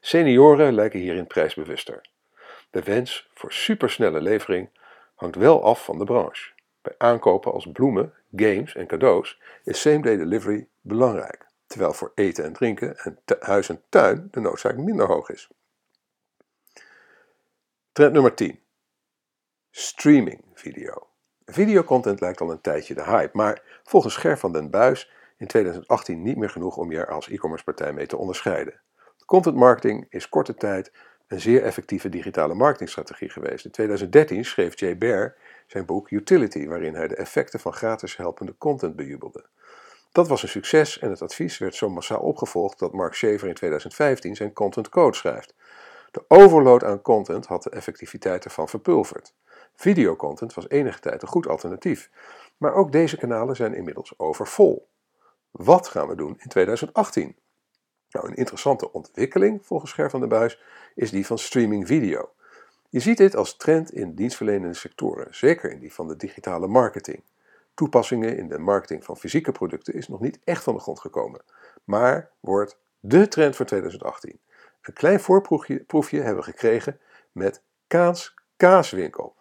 Senioren 0.00 0.74
lijken 0.74 1.00
hierin 1.00 1.26
prijsbewuster. 1.26 2.00
De 2.70 2.82
wens 2.82 3.30
voor 3.34 3.52
supersnelle 3.52 4.20
levering 4.20 4.70
hangt 5.14 5.36
wel 5.36 5.64
af 5.64 5.84
van 5.84 5.98
de 5.98 6.04
branche. 6.04 6.50
Bij 6.82 6.94
aankopen 6.98 7.52
als 7.52 7.70
bloemen, 7.72 8.12
games 8.36 8.74
en 8.74 8.86
cadeaus 8.86 9.40
is 9.64 9.80
same-day 9.80 10.16
delivery 10.16 10.68
belangrijk, 10.80 11.46
terwijl 11.66 11.92
voor 11.92 12.12
eten 12.14 12.44
en 12.44 12.52
drinken 12.52 12.98
en 12.98 13.18
huis 13.40 13.68
en 13.68 13.82
tuin 13.88 14.28
de 14.30 14.40
noodzaak 14.40 14.76
minder 14.76 15.06
hoog 15.06 15.30
is. 15.30 15.50
Trend 17.92 18.12
nummer 18.12 18.34
10. 18.34 18.60
Streaming 19.70 20.44
video. 20.54 21.08
Videocontent 21.44 22.20
lijkt 22.20 22.40
al 22.40 22.50
een 22.50 22.60
tijdje 22.60 22.94
de 22.94 23.04
hype, 23.04 23.36
maar 23.36 23.80
volgens 23.84 24.16
Ger 24.16 24.38
van 24.38 24.52
den 24.52 24.70
Buis 24.70 25.10
in 25.36 25.46
2018 25.46 26.22
niet 26.22 26.36
meer 26.36 26.50
genoeg 26.50 26.76
om 26.76 26.90
je 26.90 26.98
er 26.98 27.08
als 27.08 27.28
e-commerce 27.28 27.64
partij 27.64 27.92
mee 27.92 28.06
te 28.06 28.16
onderscheiden. 28.16 28.80
Content 29.26 29.56
marketing 29.56 30.06
is 30.08 30.28
korte 30.28 30.54
tijd 30.54 30.92
een 31.26 31.40
zeer 31.40 31.62
effectieve 31.62 32.08
digitale 32.08 32.54
marketingstrategie 32.54 33.30
geweest. 33.30 33.64
In 33.64 33.70
2013 33.70 34.44
schreef 34.44 34.78
Jay 34.78 34.98
Baer 34.98 35.36
zijn 35.70 35.84
boek 35.84 36.10
Utility, 36.10 36.66
waarin 36.66 36.94
hij 36.94 37.08
de 37.08 37.16
effecten 37.16 37.60
van 37.60 37.72
gratis 37.72 38.16
helpende 38.16 38.54
content 38.58 38.96
bejubelde. 38.96 39.46
Dat 40.12 40.28
was 40.28 40.42
een 40.42 40.48
succes 40.48 40.98
en 40.98 41.10
het 41.10 41.22
advies 41.22 41.58
werd 41.58 41.74
zo 41.74 41.88
massaal 41.88 42.20
opgevolgd 42.20 42.78
dat 42.78 42.92
Mark 42.92 43.14
Shaver 43.14 43.48
in 43.48 43.54
2015 43.54 44.36
zijn 44.36 44.52
Content 44.52 44.88
Code 44.88 45.16
schrijft. 45.16 45.54
De 46.10 46.24
overload 46.28 46.84
aan 46.84 47.02
content 47.02 47.46
had 47.46 47.62
de 47.62 47.70
effectiviteit 47.70 48.44
ervan 48.44 48.68
verpulverd. 48.68 49.34
Videocontent 49.74 50.54
was 50.54 50.68
enige 50.68 51.00
tijd 51.00 51.22
een 51.22 51.28
goed 51.28 51.48
alternatief, 51.48 52.10
maar 52.56 52.74
ook 52.74 52.92
deze 52.92 53.16
kanalen 53.16 53.56
zijn 53.56 53.74
inmiddels 53.74 54.18
overvol. 54.18 54.88
Wat 55.50 55.88
gaan 55.88 56.08
we 56.08 56.14
doen 56.14 56.36
in 56.38 56.48
2018? 56.48 57.36
Nou, 58.10 58.28
een 58.28 58.36
interessante 58.36 58.92
ontwikkeling 58.92 59.66
volgens 59.66 59.92
Ger 59.92 60.10
van 60.10 60.20
der 60.20 60.28
Buis 60.28 60.62
is 60.94 61.10
die 61.10 61.26
van 61.26 61.38
streaming 61.38 61.86
video. 61.86 62.30
Je 62.90 63.00
ziet 63.00 63.16
dit 63.16 63.36
als 63.36 63.56
trend 63.56 63.92
in 63.92 64.14
dienstverlenende 64.14 64.74
sectoren, 64.74 65.34
zeker 65.34 65.70
in 65.70 65.78
die 65.78 65.92
van 65.92 66.08
de 66.08 66.16
digitale 66.16 66.66
marketing. 66.66 67.22
Toepassingen 67.74 68.36
in 68.36 68.48
de 68.48 68.58
marketing 68.58 69.04
van 69.04 69.16
fysieke 69.16 69.52
producten 69.52 69.94
is 69.94 70.08
nog 70.08 70.20
niet 70.20 70.38
echt 70.44 70.62
van 70.62 70.74
de 70.74 70.80
grond 70.80 71.00
gekomen, 71.00 71.40
maar 71.84 72.30
wordt 72.40 72.78
de 73.00 73.28
trend 73.28 73.56
voor 73.56 73.66
2018. 73.66 74.40
Een 74.82 74.92
klein 74.92 75.20
voorproefje 75.20 76.20
hebben 76.20 76.36
we 76.36 76.42
gekregen 76.42 77.00
met 77.32 77.62
Kaans 77.86 78.34
Kaaswinkel. 78.56 79.34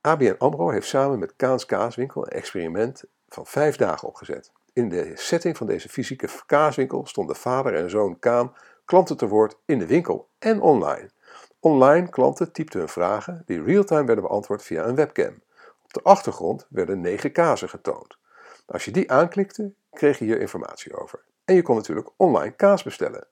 ABN 0.00 0.34
AMRO 0.38 0.70
heeft 0.70 0.88
samen 0.88 1.18
met 1.18 1.36
Kaans 1.36 1.66
Kaaswinkel 1.66 2.26
een 2.26 2.32
experiment 2.32 3.04
van 3.28 3.46
vijf 3.46 3.76
dagen 3.76 4.08
opgezet. 4.08 4.52
In 4.72 4.88
de 4.88 5.12
setting 5.14 5.56
van 5.56 5.66
deze 5.66 5.88
fysieke 5.88 6.28
kaaswinkel 6.46 7.06
stonden 7.06 7.36
vader 7.36 7.74
en 7.74 7.90
zoon 7.90 8.18
Kaan 8.18 8.54
klanten 8.84 9.16
te 9.16 9.28
woord 9.28 9.58
in 9.64 9.78
de 9.78 9.86
winkel 9.86 10.28
en 10.38 10.60
online. 10.60 11.10
Online 11.60 12.08
klanten 12.08 12.52
typten 12.52 12.78
hun 12.78 12.88
vragen 12.88 13.42
die 13.46 13.62
real-time 13.62 14.04
werden 14.04 14.24
beantwoord 14.24 14.62
via 14.62 14.84
een 14.84 14.94
webcam. 14.94 15.42
Op 15.82 15.92
de 15.92 16.02
achtergrond 16.02 16.66
werden 16.68 17.00
negen 17.00 17.32
kazen 17.32 17.68
getoond. 17.68 18.18
Als 18.66 18.84
je 18.84 18.90
die 18.90 19.10
aanklikte, 19.10 19.72
kreeg 19.90 20.18
je 20.18 20.24
hier 20.24 20.40
informatie 20.40 20.96
over. 20.96 21.24
En 21.44 21.54
je 21.54 21.62
kon 21.62 21.76
natuurlijk 21.76 22.10
online 22.16 22.54
kaas 22.54 22.82
bestellen. 22.82 23.26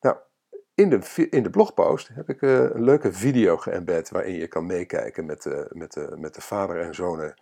Nou, 0.00 0.16
in 0.74 0.90
de, 0.90 1.28
in 1.30 1.42
de 1.42 1.50
blogpost 1.50 2.08
heb 2.12 2.28
ik 2.28 2.42
eh, 2.42 2.50
een 2.50 2.84
leuke 2.84 3.12
video 3.12 3.56
geëmbed 3.56 4.10
waarin 4.10 4.34
je 4.34 4.48
kan 4.48 4.66
meekijken 4.66 5.26
met 5.26 5.42
de, 5.42 5.70
met 5.72 6.18
met 6.18 6.34
de 6.34 6.40
vader 6.40 6.80
en 6.80 6.94
zonen 6.94 7.34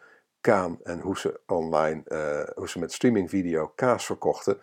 Kaan 0.43 0.79
en 0.83 1.01
hoe 1.01 1.19
ze 1.19 1.41
online, 1.47 2.03
uh, 2.09 2.55
hoe 2.55 2.69
ze 2.69 2.79
met 2.79 2.93
streaming 2.93 3.31
video 3.31 3.73
kaas 3.75 4.07
verkochten. 4.07 4.61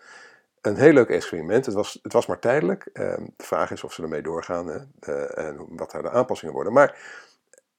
Een 0.60 0.76
heel 0.76 0.92
leuk 0.92 1.08
experiment. 1.08 1.66
Het 1.66 1.74
was, 1.74 1.98
het 2.02 2.12
was 2.12 2.26
maar 2.26 2.38
tijdelijk. 2.38 2.88
Uh, 2.92 3.16
de 3.16 3.44
vraag 3.44 3.70
is 3.70 3.84
of 3.84 3.92
ze 3.92 4.02
ermee 4.02 4.22
doorgaan 4.22 4.68
uh, 5.08 5.38
en 5.38 5.76
wat 5.76 5.90
daar 5.90 6.02
de 6.02 6.10
aanpassingen 6.10 6.54
worden. 6.54 6.72
Maar 6.72 6.98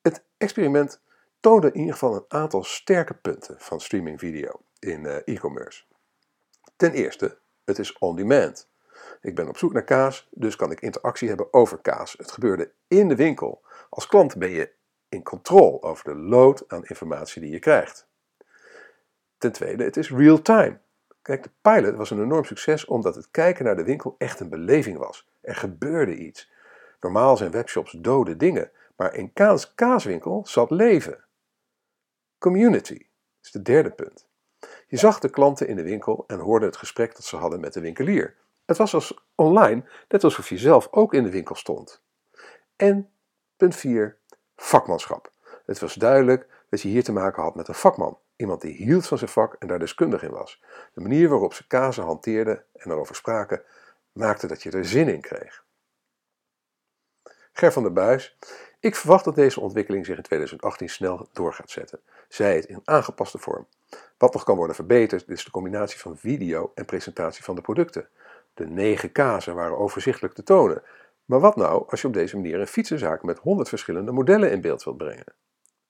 het 0.01 0.23
experiment 0.37 1.01
toonde 1.39 1.67
in 1.67 1.79
ieder 1.79 1.93
geval 1.93 2.15
een 2.15 2.25
aantal 2.27 2.63
sterke 2.63 3.13
punten 3.13 3.55
van 3.59 3.79
streaming 3.79 4.19
video 4.19 4.61
in 4.79 5.05
e-commerce. 5.05 5.83
Ten 6.75 6.91
eerste, 6.91 7.37
het 7.63 7.79
is 7.79 7.97
on 7.97 8.15
demand. 8.15 8.69
Ik 9.21 9.35
ben 9.35 9.47
op 9.47 9.57
zoek 9.57 9.73
naar 9.73 9.83
kaas, 9.83 10.27
dus 10.31 10.55
kan 10.55 10.71
ik 10.71 10.81
interactie 10.81 11.27
hebben 11.27 11.53
over 11.53 11.77
kaas. 11.77 12.15
Het 12.17 12.31
gebeurde 12.31 12.71
in 12.87 13.07
de 13.07 13.15
winkel. 13.15 13.61
Als 13.89 14.07
klant 14.07 14.37
ben 14.37 14.49
je 14.49 14.71
in 15.09 15.23
control 15.23 15.83
over 15.83 16.03
de 16.03 16.15
load 16.15 16.63
aan 16.67 16.85
informatie 16.85 17.41
die 17.41 17.51
je 17.51 17.59
krijgt. 17.59 18.07
Ten 19.37 19.51
tweede, 19.51 19.83
het 19.83 19.97
is 19.97 20.11
real-time. 20.11 20.79
Kijk, 21.21 21.43
de 21.43 21.51
pilot 21.61 21.95
was 21.95 22.09
een 22.09 22.21
enorm 22.21 22.43
succes 22.43 22.85
omdat 22.85 23.15
het 23.15 23.31
kijken 23.31 23.65
naar 23.65 23.75
de 23.75 23.83
winkel 23.83 24.15
echt 24.17 24.39
een 24.39 24.49
beleving 24.49 24.97
was. 24.97 25.29
Er 25.41 25.55
gebeurde 25.55 26.15
iets. 26.15 26.51
Normaal 26.99 27.37
zijn 27.37 27.51
webshops 27.51 27.91
dode 27.91 28.35
dingen, 28.35 28.71
maar 28.95 29.15
in 29.15 29.33
Kaans 29.33 29.73
kaaswinkel 29.73 30.45
zat 30.47 30.71
leven. 30.71 31.23
Community 32.37 33.07
is 33.41 33.53
het 33.53 33.65
derde 33.65 33.91
punt. 33.91 34.27
Je 34.87 34.97
zag 34.97 35.19
de 35.19 35.29
klanten 35.29 35.67
in 35.67 35.75
de 35.75 35.83
winkel 35.83 36.23
en 36.27 36.39
hoorde 36.39 36.65
het 36.65 36.77
gesprek 36.77 37.15
dat 37.15 37.25
ze 37.25 37.35
hadden 37.35 37.59
met 37.59 37.73
de 37.73 37.81
winkelier. 37.81 38.35
Het 38.65 38.77
was 38.77 38.93
als 38.93 39.23
online, 39.35 39.83
net 40.07 40.23
alsof 40.23 40.49
je 40.49 40.57
zelf 40.57 40.87
ook 40.91 41.13
in 41.13 41.23
de 41.23 41.29
winkel 41.29 41.55
stond. 41.55 42.03
En 42.75 43.09
punt 43.57 43.75
4, 43.75 44.17
vakmanschap. 44.55 45.31
Het 45.65 45.79
was 45.79 45.93
duidelijk 45.93 46.47
dat 46.69 46.81
je 46.81 46.87
hier 46.87 47.03
te 47.03 47.11
maken 47.11 47.43
had 47.43 47.55
met 47.55 47.67
een 47.67 47.73
vakman. 47.73 48.17
Iemand 48.41 48.61
die 48.61 48.75
hield 48.75 49.07
van 49.07 49.17
zijn 49.17 49.29
vak 49.29 49.55
en 49.59 49.67
daar 49.67 49.79
deskundig 49.79 50.23
in 50.23 50.31
was. 50.31 50.63
De 50.93 51.01
manier 51.01 51.29
waarop 51.29 51.53
ze 51.53 51.67
kazen 51.67 52.03
hanteerden 52.03 52.63
en 52.73 52.91
erover 52.91 53.15
spraken, 53.15 53.61
maakte 54.11 54.47
dat 54.47 54.63
je 54.63 54.71
er 54.71 54.85
zin 54.85 55.07
in 55.07 55.21
kreeg. 55.21 55.63
Ger 57.53 57.71
van 57.71 57.83
der 57.83 57.93
Buis. 57.93 58.37
Ik 58.79 58.95
verwacht 58.95 59.25
dat 59.25 59.35
deze 59.35 59.59
ontwikkeling 59.59 60.05
zich 60.05 60.17
in 60.17 60.23
2018 60.23 60.89
snel 60.89 61.29
door 61.33 61.53
gaat 61.53 61.69
zetten. 61.69 61.99
Zij 62.27 62.55
het 62.55 62.65
in 62.65 62.81
aangepaste 62.83 63.37
vorm. 63.37 63.67
Wat 64.17 64.33
nog 64.33 64.43
kan 64.43 64.55
worden 64.55 64.75
verbeterd 64.75 65.29
is 65.29 65.45
de 65.45 65.51
combinatie 65.51 65.99
van 65.99 66.17
video 66.17 66.71
en 66.75 66.85
presentatie 66.85 67.43
van 67.43 67.55
de 67.55 67.61
producten. 67.61 68.07
De 68.53 68.67
negen 68.67 69.11
kazen 69.11 69.55
waren 69.55 69.77
overzichtelijk 69.77 70.33
te 70.33 70.43
tonen. 70.43 70.83
Maar 71.25 71.39
wat 71.39 71.55
nou 71.55 71.89
als 71.89 72.01
je 72.01 72.07
op 72.07 72.13
deze 72.13 72.35
manier 72.35 72.59
een 72.59 72.67
fietsenzaak 72.67 73.23
met 73.23 73.39
100 73.39 73.69
verschillende 73.69 74.11
modellen 74.11 74.51
in 74.51 74.61
beeld 74.61 74.83
wilt 74.83 74.97
brengen? 74.97 75.33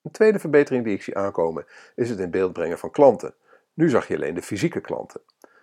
Een 0.02 0.12
tweede 0.12 0.40
verbetering 0.40 0.84
die 0.84 0.94
ik 0.94 1.04
zie 1.04 1.18
aankomen 1.18 1.66
is 1.96 2.10
het 2.10 2.20
in 2.20 2.30
beeld 2.30 2.54
brengen 2.54 2.80
van 2.80 2.92
klanten. 2.92 3.34
Nu 3.74 3.90
zag 3.90 4.08
je 4.08 4.16
alleen 4.16 4.34
de 4.34 4.42
fysieke 4.42 4.82
klanten. 4.82 5.22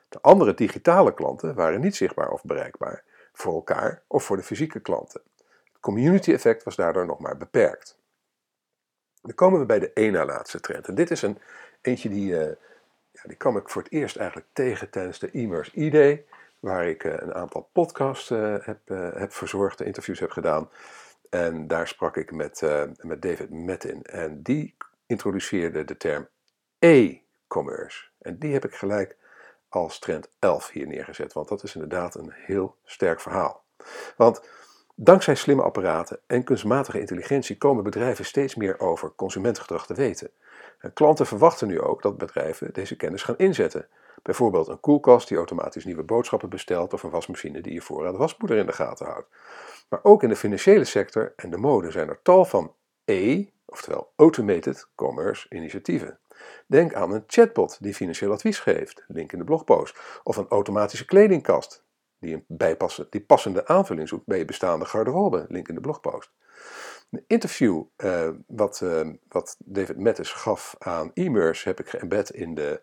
De 0.08 0.18
andere 0.20 0.54
digitale 0.54 1.14
klanten 1.14 1.54
waren 1.54 1.80
niet 1.80 1.96
zichtbaar 1.96 2.30
of 2.30 2.44
bereikbaar, 2.44 3.02
voor 3.32 3.54
elkaar 3.54 4.02
of 4.06 4.24
voor 4.24 4.36
de 4.36 4.42
fysieke 4.42 4.80
klanten. 4.80 5.20
Het 5.72 5.80
community 5.80 6.32
effect 6.32 6.62
was 6.62 6.76
daardoor 6.76 7.06
nog 7.06 7.18
maar 7.18 7.36
beperkt. 7.36 7.98
Dan 9.22 9.34
komen 9.34 9.60
we 9.60 9.66
bij 9.66 9.78
de 9.78 9.92
ene 9.92 10.24
laatste 10.24 10.60
trend. 10.60 10.88
En 10.88 10.94
dit 10.94 11.10
is 11.10 11.22
een 11.22 11.38
eentje 11.80 12.08
die, 12.08 12.30
uh, 12.30 12.40
ja, 13.10 13.22
die 13.22 13.36
kwam 13.36 13.56
ik 13.56 13.68
voor 13.68 13.82
het 13.82 13.92
eerst 13.92 14.16
eigenlijk 14.16 14.48
tegen 14.52 14.90
tijdens 14.90 15.18
de 15.18 15.30
e-merse 15.32 15.70
e-day, 15.74 16.24
waar 16.60 16.88
ik 16.88 17.04
uh, 17.04 17.12
een 17.16 17.34
aantal 17.34 17.68
podcasts 17.72 18.30
uh, 18.30 18.56
heb, 18.60 18.78
heb 19.14 19.32
verzorgd, 19.32 19.82
interviews 19.82 20.20
heb 20.20 20.30
gedaan. 20.30 20.68
En 21.30 21.66
daar 21.66 21.88
sprak 21.88 22.16
ik 22.16 22.32
met, 22.32 22.62
met 23.00 23.22
David 23.22 23.50
Metin. 23.50 24.02
En 24.02 24.42
die 24.42 24.76
introduceerde 25.06 25.84
de 25.84 25.96
term 25.96 26.28
e-commerce. 26.78 28.04
En 28.18 28.38
die 28.38 28.52
heb 28.52 28.64
ik 28.64 28.74
gelijk 28.74 29.16
als 29.68 29.98
trend 29.98 30.30
11 30.38 30.70
hier 30.70 30.86
neergezet, 30.86 31.32
want 31.32 31.48
dat 31.48 31.62
is 31.62 31.74
inderdaad 31.74 32.14
een 32.14 32.32
heel 32.34 32.76
sterk 32.84 33.20
verhaal. 33.20 33.64
Want 34.16 34.48
dankzij 34.94 35.34
slimme 35.34 35.62
apparaten 35.62 36.20
en 36.26 36.44
kunstmatige 36.44 37.00
intelligentie 37.00 37.58
komen 37.58 37.84
bedrijven 37.84 38.24
steeds 38.24 38.54
meer 38.54 38.80
over 38.80 39.12
consumentengedrag 39.14 39.86
te 39.86 39.94
weten. 39.94 40.30
En 40.78 40.92
klanten 40.92 41.26
verwachten 41.26 41.68
nu 41.68 41.80
ook 41.80 42.02
dat 42.02 42.18
bedrijven 42.18 42.72
deze 42.72 42.96
kennis 42.96 43.22
gaan 43.22 43.36
inzetten. 43.36 43.88
Bijvoorbeeld 44.22 44.68
een 44.68 44.80
koelkast 44.80 45.28
die 45.28 45.36
automatisch 45.36 45.84
nieuwe 45.84 46.02
boodschappen 46.02 46.48
bestelt 46.48 46.92
of 46.92 47.02
een 47.02 47.10
wasmachine 47.10 47.60
die 47.60 47.72
je 47.72 47.80
voorraad 47.80 48.16
waspoeder 48.16 48.56
in 48.56 48.66
de 48.66 48.72
gaten 48.72 49.06
houdt. 49.06 49.28
Maar 49.88 50.00
ook 50.02 50.22
in 50.22 50.28
de 50.28 50.36
financiële 50.36 50.84
sector 50.84 51.32
en 51.36 51.50
de 51.50 51.56
mode 51.56 51.90
zijn 51.90 52.08
er 52.08 52.22
tal 52.22 52.44
van 52.44 52.74
E, 53.04 53.44
oftewel 53.64 54.12
Automated 54.16 54.88
Commerce 54.94 55.46
initiatieven. 55.48 56.18
Denk 56.66 56.94
aan 56.94 57.12
een 57.12 57.24
chatbot 57.26 57.82
die 57.82 57.94
financieel 57.94 58.32
advies 58.32 58.60
geeft, 58.60 59.04
link 59.08 59.32
in 59.32 59.38
de 59.38 59.44
blogpost, 59.44 60.20
of 60.22 60.36
een 60.36 60.48
automatische 60.48 61.04
kledingkast 61.04 61.84
die 62.18 62.34
een 62.34 62.44
bijpassende, 62.46 63.10
die 63.10 63.20
passende 63.20 63.66
aanvulling 63.66 64.08
zoekt 64.08 64.26
bij 64.26 64.38
je 64.38 64.44
bestaande 64.44 64.84
garderobe, 64.84 65.46
link 65.48 65.68
in 65.68 65.74
de 65.74 65.80
blogpost. 65.80 66.30
Een 67.10 67.24
interview 67.26 67.82
uh, 67.96 68.28
wat, 68.46 68.80
uh, 68.84 69.08
wat 69.28 69.56
David 69.58 69.98
Mattis 69.98 70.32
gaf 70.32 70.74
aan 70.78 71.10
e-merse 71.14 71.68
heb 71.68 71.80
ik 71.80 71.88
geëmbed 71.88 72.30
in 72.30 72.54
de, 72.54 72.80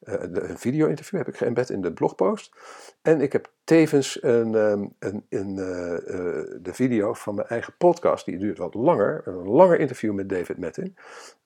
een 0.00 0.58
video-interview 0.58 1.18
heb 1.18 1.28
ik 1.28 1.36
geëmbed 1.36 1.70
in 1.70 1.80
de 1.80 1.92
blogpost. 1.92 2.56
En 3.02 3.20
ik 3.20 3.32
heb 3.32 3.52
tevens 3.64 4.22
een, 4.22 4.54
um, 4.54 4.94
een, 4.98 5.26
een 5.28 5.54
de 6.62 6.70
video 6.72 7.14
van 7.14 7.34
mijn 7.34 7.48
eigen 7.48 7.74
podcast, 7.78 8.24
die 8.24 8.38
duurt 8.38 8.58
wat 8.58 8.74
langer, 8.74 9.22
een 9.24 9.48
langer 9.48 9.78
interview 9.78 10.12
met 10.12 10.28
David 10.28 10.58
Mettin, 10.58 10.96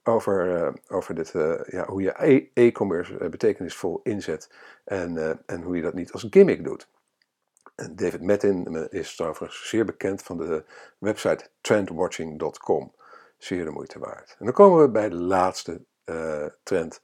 over, 0.02 0.72
over 0.88 1.14
dit, 1.14 1.30
ja, 1.66 1.86
hoe 1.86 2.02
je 2.02 2.48
e-commerce 2.54 3.28
betekenisvol 3.28 4.00
inzet 4.02 4.50
en, 4.84 5.40
en 5.46 5.62
hoe 5.62 5.76
je 5.76 5.82
dat 5.82 5.94
niet 5.94 6.12
als 6.12 6.26
gimmick 6.30 6.64
doet. 6.64 6.88
David 7.90 8.22
Mettin 8.22 8.88
is 8.90 9.16
trouwens 9.16 9.68
zeer 9.68 9.84
bekend 9.84 10.22
van 10.22 10.36
de 10.36 10.64
website 10.98 11.48
trendwatching.com. 11.60 12.92
Zeer 13.38 13.64
de 13.64 13.70
moeite 13.70 13.98
waard. 13.98 14.36
En 14.38 14.44
dan 14.44 14.54
komen 14.54 14.80
we 14.80 14.90
bij 14.90 15.08
de 15.08 15.16
laatste 15.16 15.80
trend, 16.62 17.02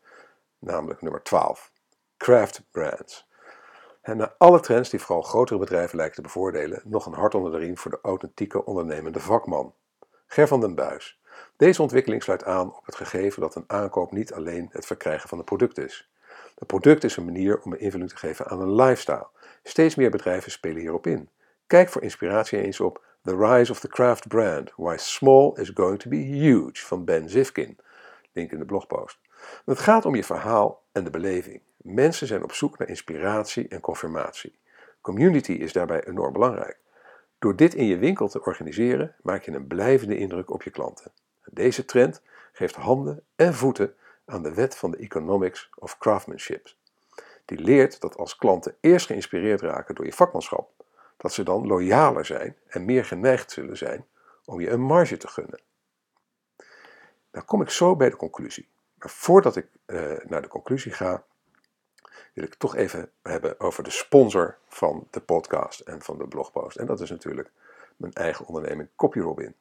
namelijk 0.59 1.03
nummer 1.03 1.23
12. 1.23 1.73
Craft 2.17 2.63
brands. 2.71 3.29
En 4.03 4.17
na 4.17 4.35
alle 4.39 4.61
trends 4.61 4.91
die 4.91 5.01
vooral 5.01 5.23
grotere 5.23 5.59
bedrijven 5.59 5.97
lijken 5.97 6.17
te 6.17 6.23
bevoordelen, 6.23 6.83
nog 6.85 7.07
een 7.07 7.13
hart 7.13 7.35
onder 7.35 7.53
de 7.53 7.59
riem 7.59 7.79
voor 7.79 7.91
de 7.91 7.99
authentieke 8.03 8.65
ondernemende 8.65 9.21
vakman. 9.21 9.75
Ger 10.27 10.49
van 10.49 10.61
den 10.61 10.75
Buis. 10.75 11.21
Deze 11.57 11.83
ontwikkeling 11.83 12.23
sluit 12.23 12.45
aan 12.45 12.77
op 12.77 12.87
het 12.87 12.95
gegeven 12.95 13.41
dat 13.41 13.55
een 13.55 13.65
aankoop 13.67 14.13
niet 14.13 14.33
alleen 14.33 14.69
het 14.73 14.87
verkrijgen 14.87 15.29
van 15.29 15.39
een 15.39 15.45
product 15.45 15.79
is. 15.79 16.11
Het 16.55 16.67
product 16.67 17.05
is 17.05 17.17
een 17.17 17.25
manier 17.25 17.61
om 17.61 17.73
een 17.73 17.81
invulling 17.81 18.11
te 18.11 18.17
geven 18.17 18.47
aan 18.47 18.61
een 18.61 18.75
lifestyle. 18.75 19.29
Steeds 19.63 19.95
meer 19.95 20.11
bedrijven 20.11 20.51
spelen 20.51 20.81
hierop 20.81 21.07
in. 21.07 21.29
Kijk 21.67 21.89
voor 21.89 22.03
inspiratie 22.03 22.63
eens 22.63 22.81
op 22.81 23.05
The 23.23 23.37
Rise 23.37 23.73
of 23.73 23.81
the 23.81 23.89
Craft 23.89 24.29
Brand: 24.29 24.73
Why 24.77 24.97
Small 24.97 25.53
is 25.55 25.71
Going 25.75 25.99
to 25.99 26.11
be 26.11 26.17
Huge 26.17 26.87
van 26.87 27.05
Ben 27.05 27.29
Zivkin. 27.29 27.79
Link 28.33 28.53
in 28.53 28.59
de 28.59 28.65
blogpost. 28.65 29.19
Het 29.65 29.79
gaat 29.79 30.05
om 30.05 30.15
je 30.15 30.25
verhaal 30.25 30.83
en 30.93 31.05
de 31.05 31.11
beleving. 31.11 31.61
Mensen 31.77 32.27
zijn 32.27 32.43
op 32.43 32.53
zoek 32.53 32.79
naar 32.79 32.89
inspiratie 32.89 33.69
en 33.69 33.81
confirmatie. 33.81 34.59
Community 35.01 35.53
is 35.53 35.73
daarbij 35.73 36.05
enorm 36.05 36.33
belangrijk. 36.33 36.79
Door 37.39 37.57
dit 37.57 37.75
in 37.75 37.87
je 37.87 37.99
winkel 37.99 38.29
te 38.29 38.45
organiseren, 38.45 39.15
maak 39.23 39.43
je 39.43 39.53
een 39.53 39.67
blijvende 39.67 40.19
indruk 40.19 40.51
op 40.51 40.63
je 40.63 40.71
klanten. 40.71 41.13
Deze 41.45 41.85
trend 41.85 42.23
geeft 42.53 42.75
handen 42.75 43.23
en 43.37 43.55
voeten 43.55 43.95
aan 44.25 44.43
de 44.43 44.55
wet 44.55 44.77
van 44.77 44.91
de 44.91 44.97
economics 44.97 45.71
of 45.75 45.99
craftsmanship. 45.99 46.75
Die 47.45 47.59
leert 47.59 48.01
dat 48.01 48.17
als 48.17 48.37
klanten 48.37 48.77
eerst 48.81 49.07
geïnspireerd 49.07 49.61
raken 49.61 49.95
door 49.95 50.05
je 50.05 50.13
vakmanschap, 50.13 50.71
dat 51.17 51.33
ze 51.33 51.43
dan 51.43 51.67
loyaler 51.67 52.25
zijn 52.25 52.57
en 52.67 52.85
meer 52.85 53.05
geneigd 53.05 53.51
zullen 53.51 53.77
zijn 53.77 54.07
om 54.45 54.61
je 54.61 54.71
een 54.71 54.81
marge 54.81 55.17
te 55.17 55.29
gunnen. 55.29 55.61
Dan 57.31 57.45
kom 57.45 57.63
ik 57.63 57.71
zo 57.71 57.97
bij 57.97 58.11
de 58.11 58.17
conclusie. 58.17 58.69
Voordat 59.11 59.57
ik 59.57 59.67
uh, 59.87 60.13
naar 60.25 60.43
de 60.43 60.49
conclusie 60.49 60.93
ga, 60.93 61.25
wil 62.33 62.45
ik 62.45 62.55
toch 62.55 62.77
even 62.77 63.11
hebben 63.23 63.61
over 63.61 63.85
de 63.85 63.91
sponsor 63.91 64.59
van 64.69 65.07
de 65.11 65.21
podcast 65.21 65.81
en 65.81 66.03
van 66.03 66.19
de 66.19 66.29
blogpost. 66.29 66.77
En 66.77 66.87
dat 66.87 67.01
is 67.01 67.11
natuurlijk 67.11 67.51
mijn 67.97 68.13
eigen 68.13 68.47
onderneming 68.47 68.89
CopyRobin. 68.97 69.55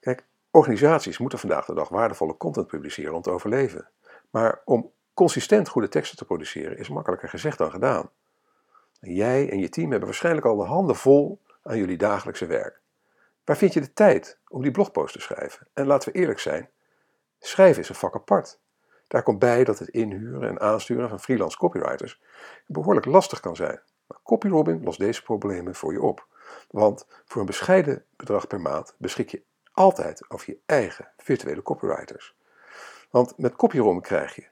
Kijk, 0.00 0.24
Organisaties 0.50 1.18
moeten 1.18 1.38
vandaag 1.38 1.64
de 1.66 1.74
dag 1.74 1.88
waardevolle 1.88 2.36
content 2.36 2.66
publiceren 2.66 3.14
om 3.14 3.22
te 3.22 3.30
overleven. 3.30 3.88
Maar 4.30 4.60
om 4.64 4.92
consistent 5.14 5.68
goede 5.68 5.88
teksten 5.88 6.16
te 6.16 6.24
produceren 6.24 6.78
is 6.78 6.88
makkelijker 6.88 7.28
gezegd 7.28 7.58
dan 7.58 7.70
gedaan. 7.70 8.10
jij 9.00 9.50
en 9.50 9.58
je 9.58 9.68
team 9.68 9.90
hebben 9.90 10.08
waarschijnlijk 10.08 10.46
al 10.46 10.56
de 10.56 10.64
handen 10.64 10.96
vol 10.96 11.40
aan 11.62 11.78
jullie 11.78 11.96
dagelijkse 11.96 12.46
werk. 12.46 12.80
Waar 13.44 13.56
vind 13.56 13.72
je 13.72 13.80
de 13.80 13.92
tijd 13.92 14.38
om 14.48 14.62
die 14.62 14.70
blogpost 14.70 15.12
te 15.12 15.20
schrijven? 15.20 15.66
En 15.72 15.86
laten 15.86 16.12
we 16.12 16.18
eerlijk 16.18 16.38
zijn, 16.38 16.70
schrijven 17.38 17.82
is 17.82 17.88
een 17.88 17.94
vak 17.94 18.14
apart. 18.14 18.60
Daar 19.08 19.22
komt 19.22 19.38
bij 19.38 19.64
dat 19.64 19.78
het 19.78 19.88
inhuren 19.88 20.48
en 20.48 20.60
aansturen 20.60 21.08
van 21.08 21.20
freelance 21.20 21.56
copywriters 21.56 22.20
behoorlijk 22.66 23.06
lastig 23.06 23.40
kan 23.40 23.56
zijn. 23.56 23.80
Maar 24.06 24.18
CopyRobin 24.22 24.82
lost 24.82 24.98
deze 24.98 25.22
problemen 25.22 25.74
voor 25.74 25.92
je 25.92 26.02
op. 26.02 26.26
Want 26.70 27.06
voor 27.24 27.40
een 27.40 27.46
bescheiden 27.46 28.04
bedrag 28.16 28.46
per 28.46 28.60
maand 28.60 28.94
beschik 28.98 29.30
je 29.30 29.42
altijd 29.72 30.30
over 30.30 30.50
je 30.50 30.58
eigen 30.66 31.12
virtuele 31.16 31.62
copywriters. 31.62 32.36
Want 33.10 33.38
met 33.38 33.56
CopyRom 33.56 34.00
krijg 34.00 34.34
je 34.34 34.46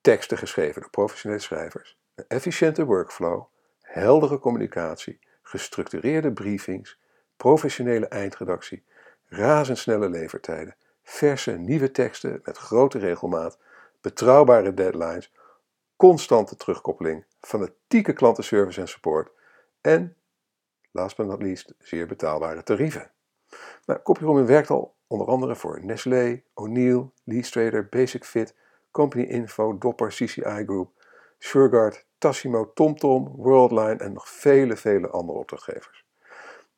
teksten 0.00 0.38
geschreven 0.38 0.80
door 0.80 0.90
professionele 0.90 1.40
schrijvers, 1.40 1.98
een 2.14 2.24
efficiënte 2.28 2.84
workflow, 2.84 3.44
heldere 3.80 4.38
communicatie, 4.38 5.18
gestructureerde 5.42 6.32
briefings, 6.32 6.98
professionele 7.36 8.08
eindredactie, 8.08 8.84
razendsnelle 9.26 10.08
levertijden, 10.08 10.76
verse 11.08 11.50
nieuwe 11.52 11.90
teksten 11.90 12.40
met 12.44 12.56
grote 12.56 12.98
regelmaat, 12.98 13.58
betrouwbare 14.00 14.74
deadlines, 14.74 15.32
constante 15.96 16.56
terugkoppeling, 16.56 17.24
fanatieke 17.40 18.12
klantenservice 18.12 18.80
en 18.80 18.88
support 18.88 19.30
en, 19.80 20.16
last 20.90 21.16
but 21.16 21.26
not 21.26 21.42
least, 21.42 21.74
zeer 21.78 22.06
betaalbare 22.06 22.62
tarieven. 22.62 23.10
Nou, 23.86 24.00
CopyRoman 24.02 24.46
werkt 24.46 24.70
al 24.70 24.94
onder 25.06 25.26
andere 25.26 25.56
voor 25.56 25.84
Nestlé, 25.84 26.42
O'Neill, 26.54 27.10
Lee 27.24 27.42
Trader, 27.42 27.88
Basic 27.88 28.24
Fit, 28.24 28.54
Company 28.90 29.24
Info, 29.24 29.78
Dopper, 29.78 30.08
CCI 30.08 30.62
Group, 30.66 30.90
Sureguard, 31.38 32.06
Tassimo, 32.18 32.72
TomTom, 32.74 33.34
Worldline 33.36 33.96
en 33.96 34.12
nog 34.12 34.28
vele, 34.28 34.76
vele 34.76 35.08
andere 35.08 35.38
opdrachtgevers. 35.38 36.07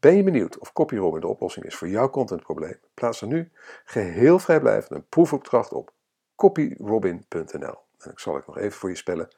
Ben 0.01 0.17
je 0.17 0.23
benieuwd 0.23 0.59
of 0.59 0.73
CopyRobin 0.73 1.21
de 1.21 1.27
oplossing 1.27 1.67
is 1.67 1.75
voor 1.75 1.89
jouw 1.89 2.11
contentprobleem? 2.11 2.81
Plaats 2.95 3.21
dan 3.21 3.29
nu 3.29 3.53
geheel 3.85 4.39
vrijblijvend 4.39 4.91
een 4.91 5.09
proefopdracht 5.09 5.73
op 5.73 5.93
copyrobin.nl. 6.37 7.79
En 7.99 8.11
ik 8.11 8.19
zal 8.19 8.35
het 8.35 8.47
nog 8.47 8.59
even 8.59 8.79
voor 8.79 8.89
je 8.89 8.95
spellen. 8.95 9.37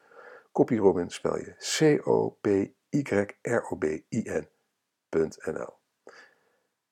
CopyRobin 0.51 1.09
spel 1.09 1.37
je 1.37 1.55
C-O-P-Y-R-O-B-I-N.nl. 1.57 2.71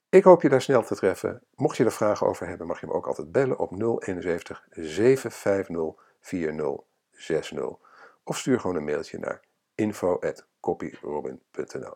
Ik 0.09 0.23
hoop 0.23 0.41
je 0.41 0.49
daar 0.49 0.61
snel 0.61 0.83
te 0.83 0.95
treffen. 0.95 1.43
Mocht 1.55 1.77
je 1.77 1.85
er 1.85 1.91
vragen 1.91 2.27
over 2.27 2.47
hebben, 2.47 2.67
mag 2.67 2.79
je 2.79 2.87
me 2.87 2.93
ook 2.93 3.07
altijd 3.07 3.31
bellen 3.31 3.59
op 3.59 3.71
071 3.71 4.65
750 4.69 5.93
4060. 6.19 7.77
Of 8.23 8.37
stuur 8.37 8.59
gewoon 8.59 8.75
een 8.75 8.83
mailtje 8.83 9.19
naar 9.19 9.41
info.copyrobin.nl. 9.75 11.95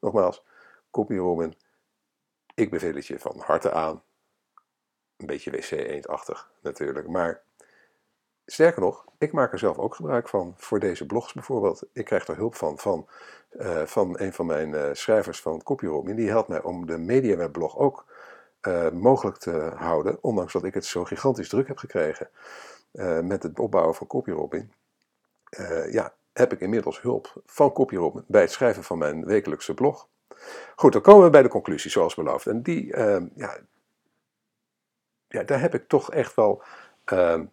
Nogmaals, 0.00 0.44
CopyRobin, 0.96 1.54
ik 2.54 2.70
beveel 2.70 2.94
het 2.94 3.06
je 3.06 3.18
van 3.18 3.38
harte 3.38 3.72
aan. 3.72 4.02
Een 5.16 5.26
beetje 5.26 5.50
wc-eendachtig 5.50 6.50
natuurlijk, 6.60 7.08
maar 7.08 7.42
sterker 8.46 8.80
nog, 8.82 9.04
ik 9.18 9.32
maak 9.32 9.52
er 9.52 9.58
zelf 9.58 9.78
ook 9.78 9.94
gebruik 9.94 10.28
van 10.28 10.54
voor 10.56 10.80
deze 10.80 11.06
blogs 11.06 11.32
bijvoorbeeld. 11.32 11.82
Ik 11.92 12.04
krijg 12.04 12.26
er 12.26 12.36
hulp 12.36 12.54
van 12.54 12.78
van, 12.78 13.08
uh, 13.50 13.82
van 13.82 14.20
een 14.20 14.32
van 14.32 14.46
mijn 14.46 14.70
uh, 14.70 14.88
schrijvers 14.92 15.40
van 15.40 15.62
CopyRobin. 15.62 16.16
Die 16.16 16.28
helpt 16.28 16.48
mij 16.48 16.62
om 16.62 16.86
de 16.86 16.98
MediaWeb-blog 16.98 17.76
ook 17.76 18.06
uh, 18.62 18.90
mogelijk 18.90 19.36
te 19.36 19.72
houden, 19.76 20.18
ondanks 20.20 20.52
dat 20.52 20.64
ik 20.64 20.74
het 20.74 20.84
zo 20.84 21.04
gigantisch 21.04 21.48
druk 21.48 21.68
heb 21.68 21.78
gekregen 21.78 22.28
met 23.22 23.42
het 23.42 23.58
opbouwen 23.58 23.94
van 23.94 24.06
CopyRobin. 24.06 24.72
ja, 25.90 26.14
heb 26.32 26.52
ik 26.52 26.60
inmiddels 26.60 27.02
hulp 27.02 27.42
van 27.46 27.72
CopyRobin 27.72 28.24
bij 28.26 28.40
het 28.40 28.50
schrijven 28.50 28.84
van 28.84 28.98
mijn 28.98 29.24
wekelijkse 29.24 29.74
blog. 29.74 30.08
Goed, 30.76 30.92
dan 30.92 31.02
komen 31.02 31.24
we 31.24 31.30
bij 31.30 31.42
de 31.42 31.48
conclusie, 31.48 31.90
zoals 31.90 32.14
beloofd. 32.14 32.46
En 32.46 32.62
die, 32.62 32.92
ehm, 32.92 33.26
ja, 33.34 33.58
ja, 35.28 35.42
daar 35.42 35.60
heb 35.60 35.74
ik 35.74 35.88
toch 35.88 36.10
echt 36.10 36.34
wel 36.34 36.62
ehm, 37.04 37.46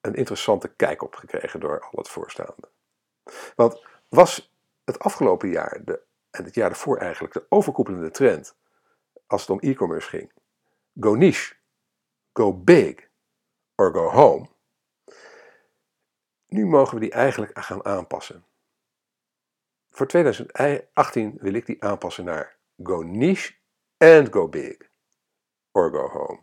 een 0.00 0.14
interessante 0.14 0.68
kijk 0.68 1.02
op 1.02 1.14
gekregen 1.14 1.60
door 1.60 1.80
al 1.80 1.98
het 1.98 2.08
voorstaande. 2.08 2.68
Want 3.56 3.86
was 4.08 4.54
het 4.84 4.98
afgelopen 4.98 5.48
jaar 5.48 5.80
de, 5.84 6.02
en 6.30 6.44
het 6.44 6.54
jaar 6.54 6.68
daarvoor 6.68 6.98
eigenlijk 6.98 7.34
de 7.34 7.46
overkoepelende 7.48 8.10
trend 8.10 8.56
als 9.26 9.40
het 9.40 9.50
om 9.50 9.58
e-commerce 9.60 10.08
ging? 10.08 10.32
Go 11.00 11.14
niche, 11.14 11.54
go 12.32 12.52
big 12.52 13.08
or 13.74 13.92
go 13.92 14.08
home. 14.08 14.48
Nu 16.48 16.66
mogen 16.66 16.94
we 16.94 17.00
die 17.00 17.10
eigenlijk 17.10 17.58
gaan 17.58 17.84
aanpassen. 17.84 18.44
Voor 19.96 20.06
2018 20.06 21.36
wil 21.40 21.52
ik 21.52 21.66
die 21.66 21.82
aanpassen 21.82 22.24
naar 22.24 22.56
go 22.82 23.02
niche 23.02 23.54
and 23.98 24.32
go 24.32 24.48
big 24.48 24.76
or 25.72 25.90
go 25.90 26.08
home. 26.08 26.40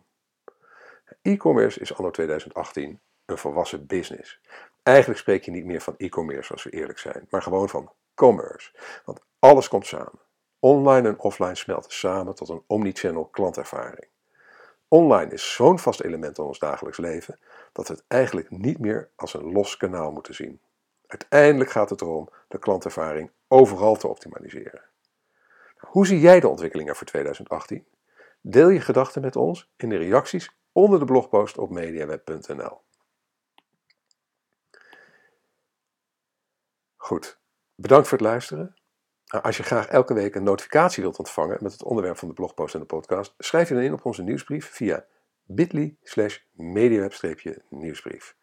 E-commerce 1.22 1.80
is 1.80 1.94
anno 1.94 2.10
2018 2.10 3.00
een 3.24 3.38
volwassen 3.38 3.86
business. 3.86 4.40
Eigenlijk 4.82 5.20
spreek 5.20 5.44
je 5.44 5.50
niet 5.50 5.64
meer 5.64 5.80
van 5.80 5.94
e-commerce 5.96 6.52
als 6.52 6.62
we 6.62 6.70
eerlijk 6.70 6.98
zijn, 6.98 7.26
maar 7.30 7.42
gewoon 7.42 7.68
van 7.68 7.92
commerce. 8.14 8.72
Want 9.04 9.20
alles 9.38 9.68
komt 9.68 9.86
samen. 9.86 10.20
Online 10.58 11.08
en 11.08 11.18
offline 11.18 11.54
smelten 11.54 11.92
samen 11.92 12.34
tot 12.34 12.48
een 12.48 12.64
omnichannel 12.66 13.26
klantervaring. 13.26 14.08
Online 14.88 15.32
is 15.32 15.54
zo'n 15.54 15.78
vast 15.78 16.00
element 16.00 16.38
in 16.38 16.44
ons 16.44 16.58
dagelijks 16.58 16.98
leven 16.98 17.38
dat 17.72 17.88
we 17.88 17.94
het 17.94 18.04
eigenlijk 18.08 18.50
niet 18.50 18.78
meer 18.78 19.10
als 19.16 19.34
een 19.34 19.52
los 19.52 19.76
kanaal 19.76 20.12
moeten 20.12 20.34
zien. 20.34 20.60
Uiteindelijk 21.06 21.70
gaat 21.70 21.90
het 21.90 22.00
erom 22.00 22.28
de 22.48 22.58
klantervaring 22.58 23.30
overal 23.54 23.96
te 23.96 24.08
optimaliseren. 24.08 24.82
Hoe 25.76 26.06
zie 26.06 26.20
jij 26.20 26.40
de 26.40 26.48
ontwikkelingen 26.48 26.96
voor 26.96 27.06
2018? 27.06 27.86
Deel 28.40 28.68
je 28.68 28.80
gedachten 28.80 29.22
met 29.22 29.36
ons 29.36 29.72
in 29.76 29.88
de 29.88 29.96
reacties 29.96 30.56
onder 30.72 30.98
de 30.98 31.04
blogpost 31.04 31.58
op 31.58 31.70
mediaweb.nl. 31.70 32.80
Goed, 36.96 37.38
bedankt 37.74 38.08
voor 38.08 38.18
het 38.18 38.26
luisteren. 38.26 38.76
Nou, 39.26 39.44
als 39.44 39.56
je 39.56 39.62
graag 39.62 39.86
elke 39.86 40.14
week 40.14 40.34
een 40.34 40.42
notificatie 40.42 41.02
wilt 41.02 41.18
ontvangen 41.18 41.58
met 41.60 41.72
het 41.72 41.82
onderwerp 41.82 42.16
van 42.16 42.28
de 42.28 42.34
blogpost 42.34 42.74
en 42.74 42.80
de 42.80 42.86
podcast, 42.86 43.34
schrijf 43.38 43.68
je 43.68 43.74
dan 43.74 43.82
in 43.82 43.92
op 43.92 44.04
onze 44.04 44.22
nieuwsbrief 44.22 44.70
via 44.70 45.06
bit.ly 45.44 45.96
slash 46.02 46.38
mediaweb-nieuwsbrief. 46.52 48.36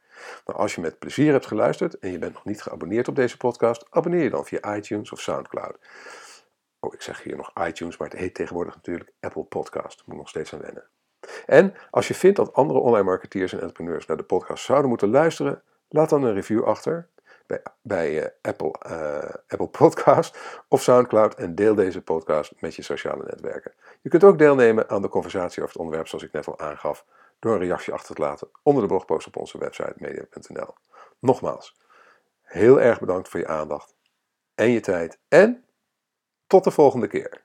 Nou, 0.46 0.60
als 0.60 0.76
je 0.76 0.82
met 0.82 1.00
plezier 1.00 1.32
hebt 1.32 1.46
geluisterd 1.46 2.00
en 2.00 2.12
je 2.12 2.20
bent 2.20 2.34
nog 2.34 2.46
niet 2.46 2.62
geabonneerd 2.62 3.08
op 3.08 3.16
deze 3.16 3.38
podcast, 3.38 3.86
abonneer 3.90 4.24
je 4.24 4.30
dan 4.30 4.46
via 4.46 4.76
iTunes 4.76 5.12
of 5.12 5.20
Soundcloud. 5.20 5.78
Oh, 6.80 6.94
ik 6.94 7.02
zeg 7.02 7.24
hier 7.24 7.36
nog 7.36 7.52
iTunes, 7.68 7.98
maar 7.98 8.10
het 8.10 8.20
heet 8.20 8.34
tegenwoordig 8.34 8.76
natuurlijk 8.76 9.12
Apple 9.20 9.44
Podcast. 9.44 10.04
Moet 10.06 10.18
nog 10.18 10.30
steeds 10.30 10.54
aan 10.54 10.62
wennen. 10.62 10.88
En 11.46 11.74
als 11.90 12.08
je 12.08 12.14
vindt 12.14 12.38
dat 12.38 12.54
andere 12.54 12.80
online 12.80 13.04
marketeers 13.04 13.54
en 13.54 13.60
entrepreneurs 13.60 14.06
naar 14.06 14.18
de 14.18 14.24
podcast 14.24 14.64
zouden 14.64 14.90
moeten 14.90 15.10
luisteren, 15.10 15.64
laat 15.88 16.10
dan 16.10 16.24
een 16.24 16.34
review 16.34 16.64
achter 16.64 17.08
bij, 17.46 17.62
bij 17.82 18.20
uh, 18.20 18.26
Apple, 18.42 18.76
uh, 18.88 19.36
Apple 19.48 19.68
Podcast 19.68 20.38
of 20.68 20.82
Soundcloud 20.82 21.36
en 21.36 21.56
deel 21.56 21.76
deze 21.76 22.02
podcast 22.02 22.54
met 22.60 22.76
je 22.76 22.82
sociale 22.82 23.24
netwerken. 23.24 23.74
Je 24.02 24.10
kunt 24.10 24.24
ook 24.24 24.38
deelnemen 24.38 24.90
aan 24.90 25.02
de 25.02 25.10
conversatie 25.10 25.62
over 25.62 25.74
het 25.74 25.82
onderwerp 25.82 26.08
zoals 26.08 26.24
ik 26.24 26.32
net 26.32 26.48
al 26.48 26.60
aangaf 26.60 27.06
door 27.42 27.54
een 27.54 27.60
reactie 27.60 27.94
achter 27.94 28.16
te 28.16 28.22
laten 28.22 28.50
onder 28.64 28.82
de 28.82 28.90
blogpost 28.90 29.28
op 29.28 29.36
onze 29.36 29.58
website 29.58 29.94
media.nl. 29.96 30.74
Nogmaals, 31.20 31.76
heel 32.42 32.82
erg 32.82 33.00
bedankt 33.00 33.30
voor 33.30 33.40
je 33.40 33.48
aandacht 33.48 33.96
en 34.56 34.70
je 34.70 34.80
tijd 34.80 35.20
en 35.28 35.66
tot 36.48 36.64
de 36.64 36.72
volgende 36.72 37.08
keer. 37.08 37.44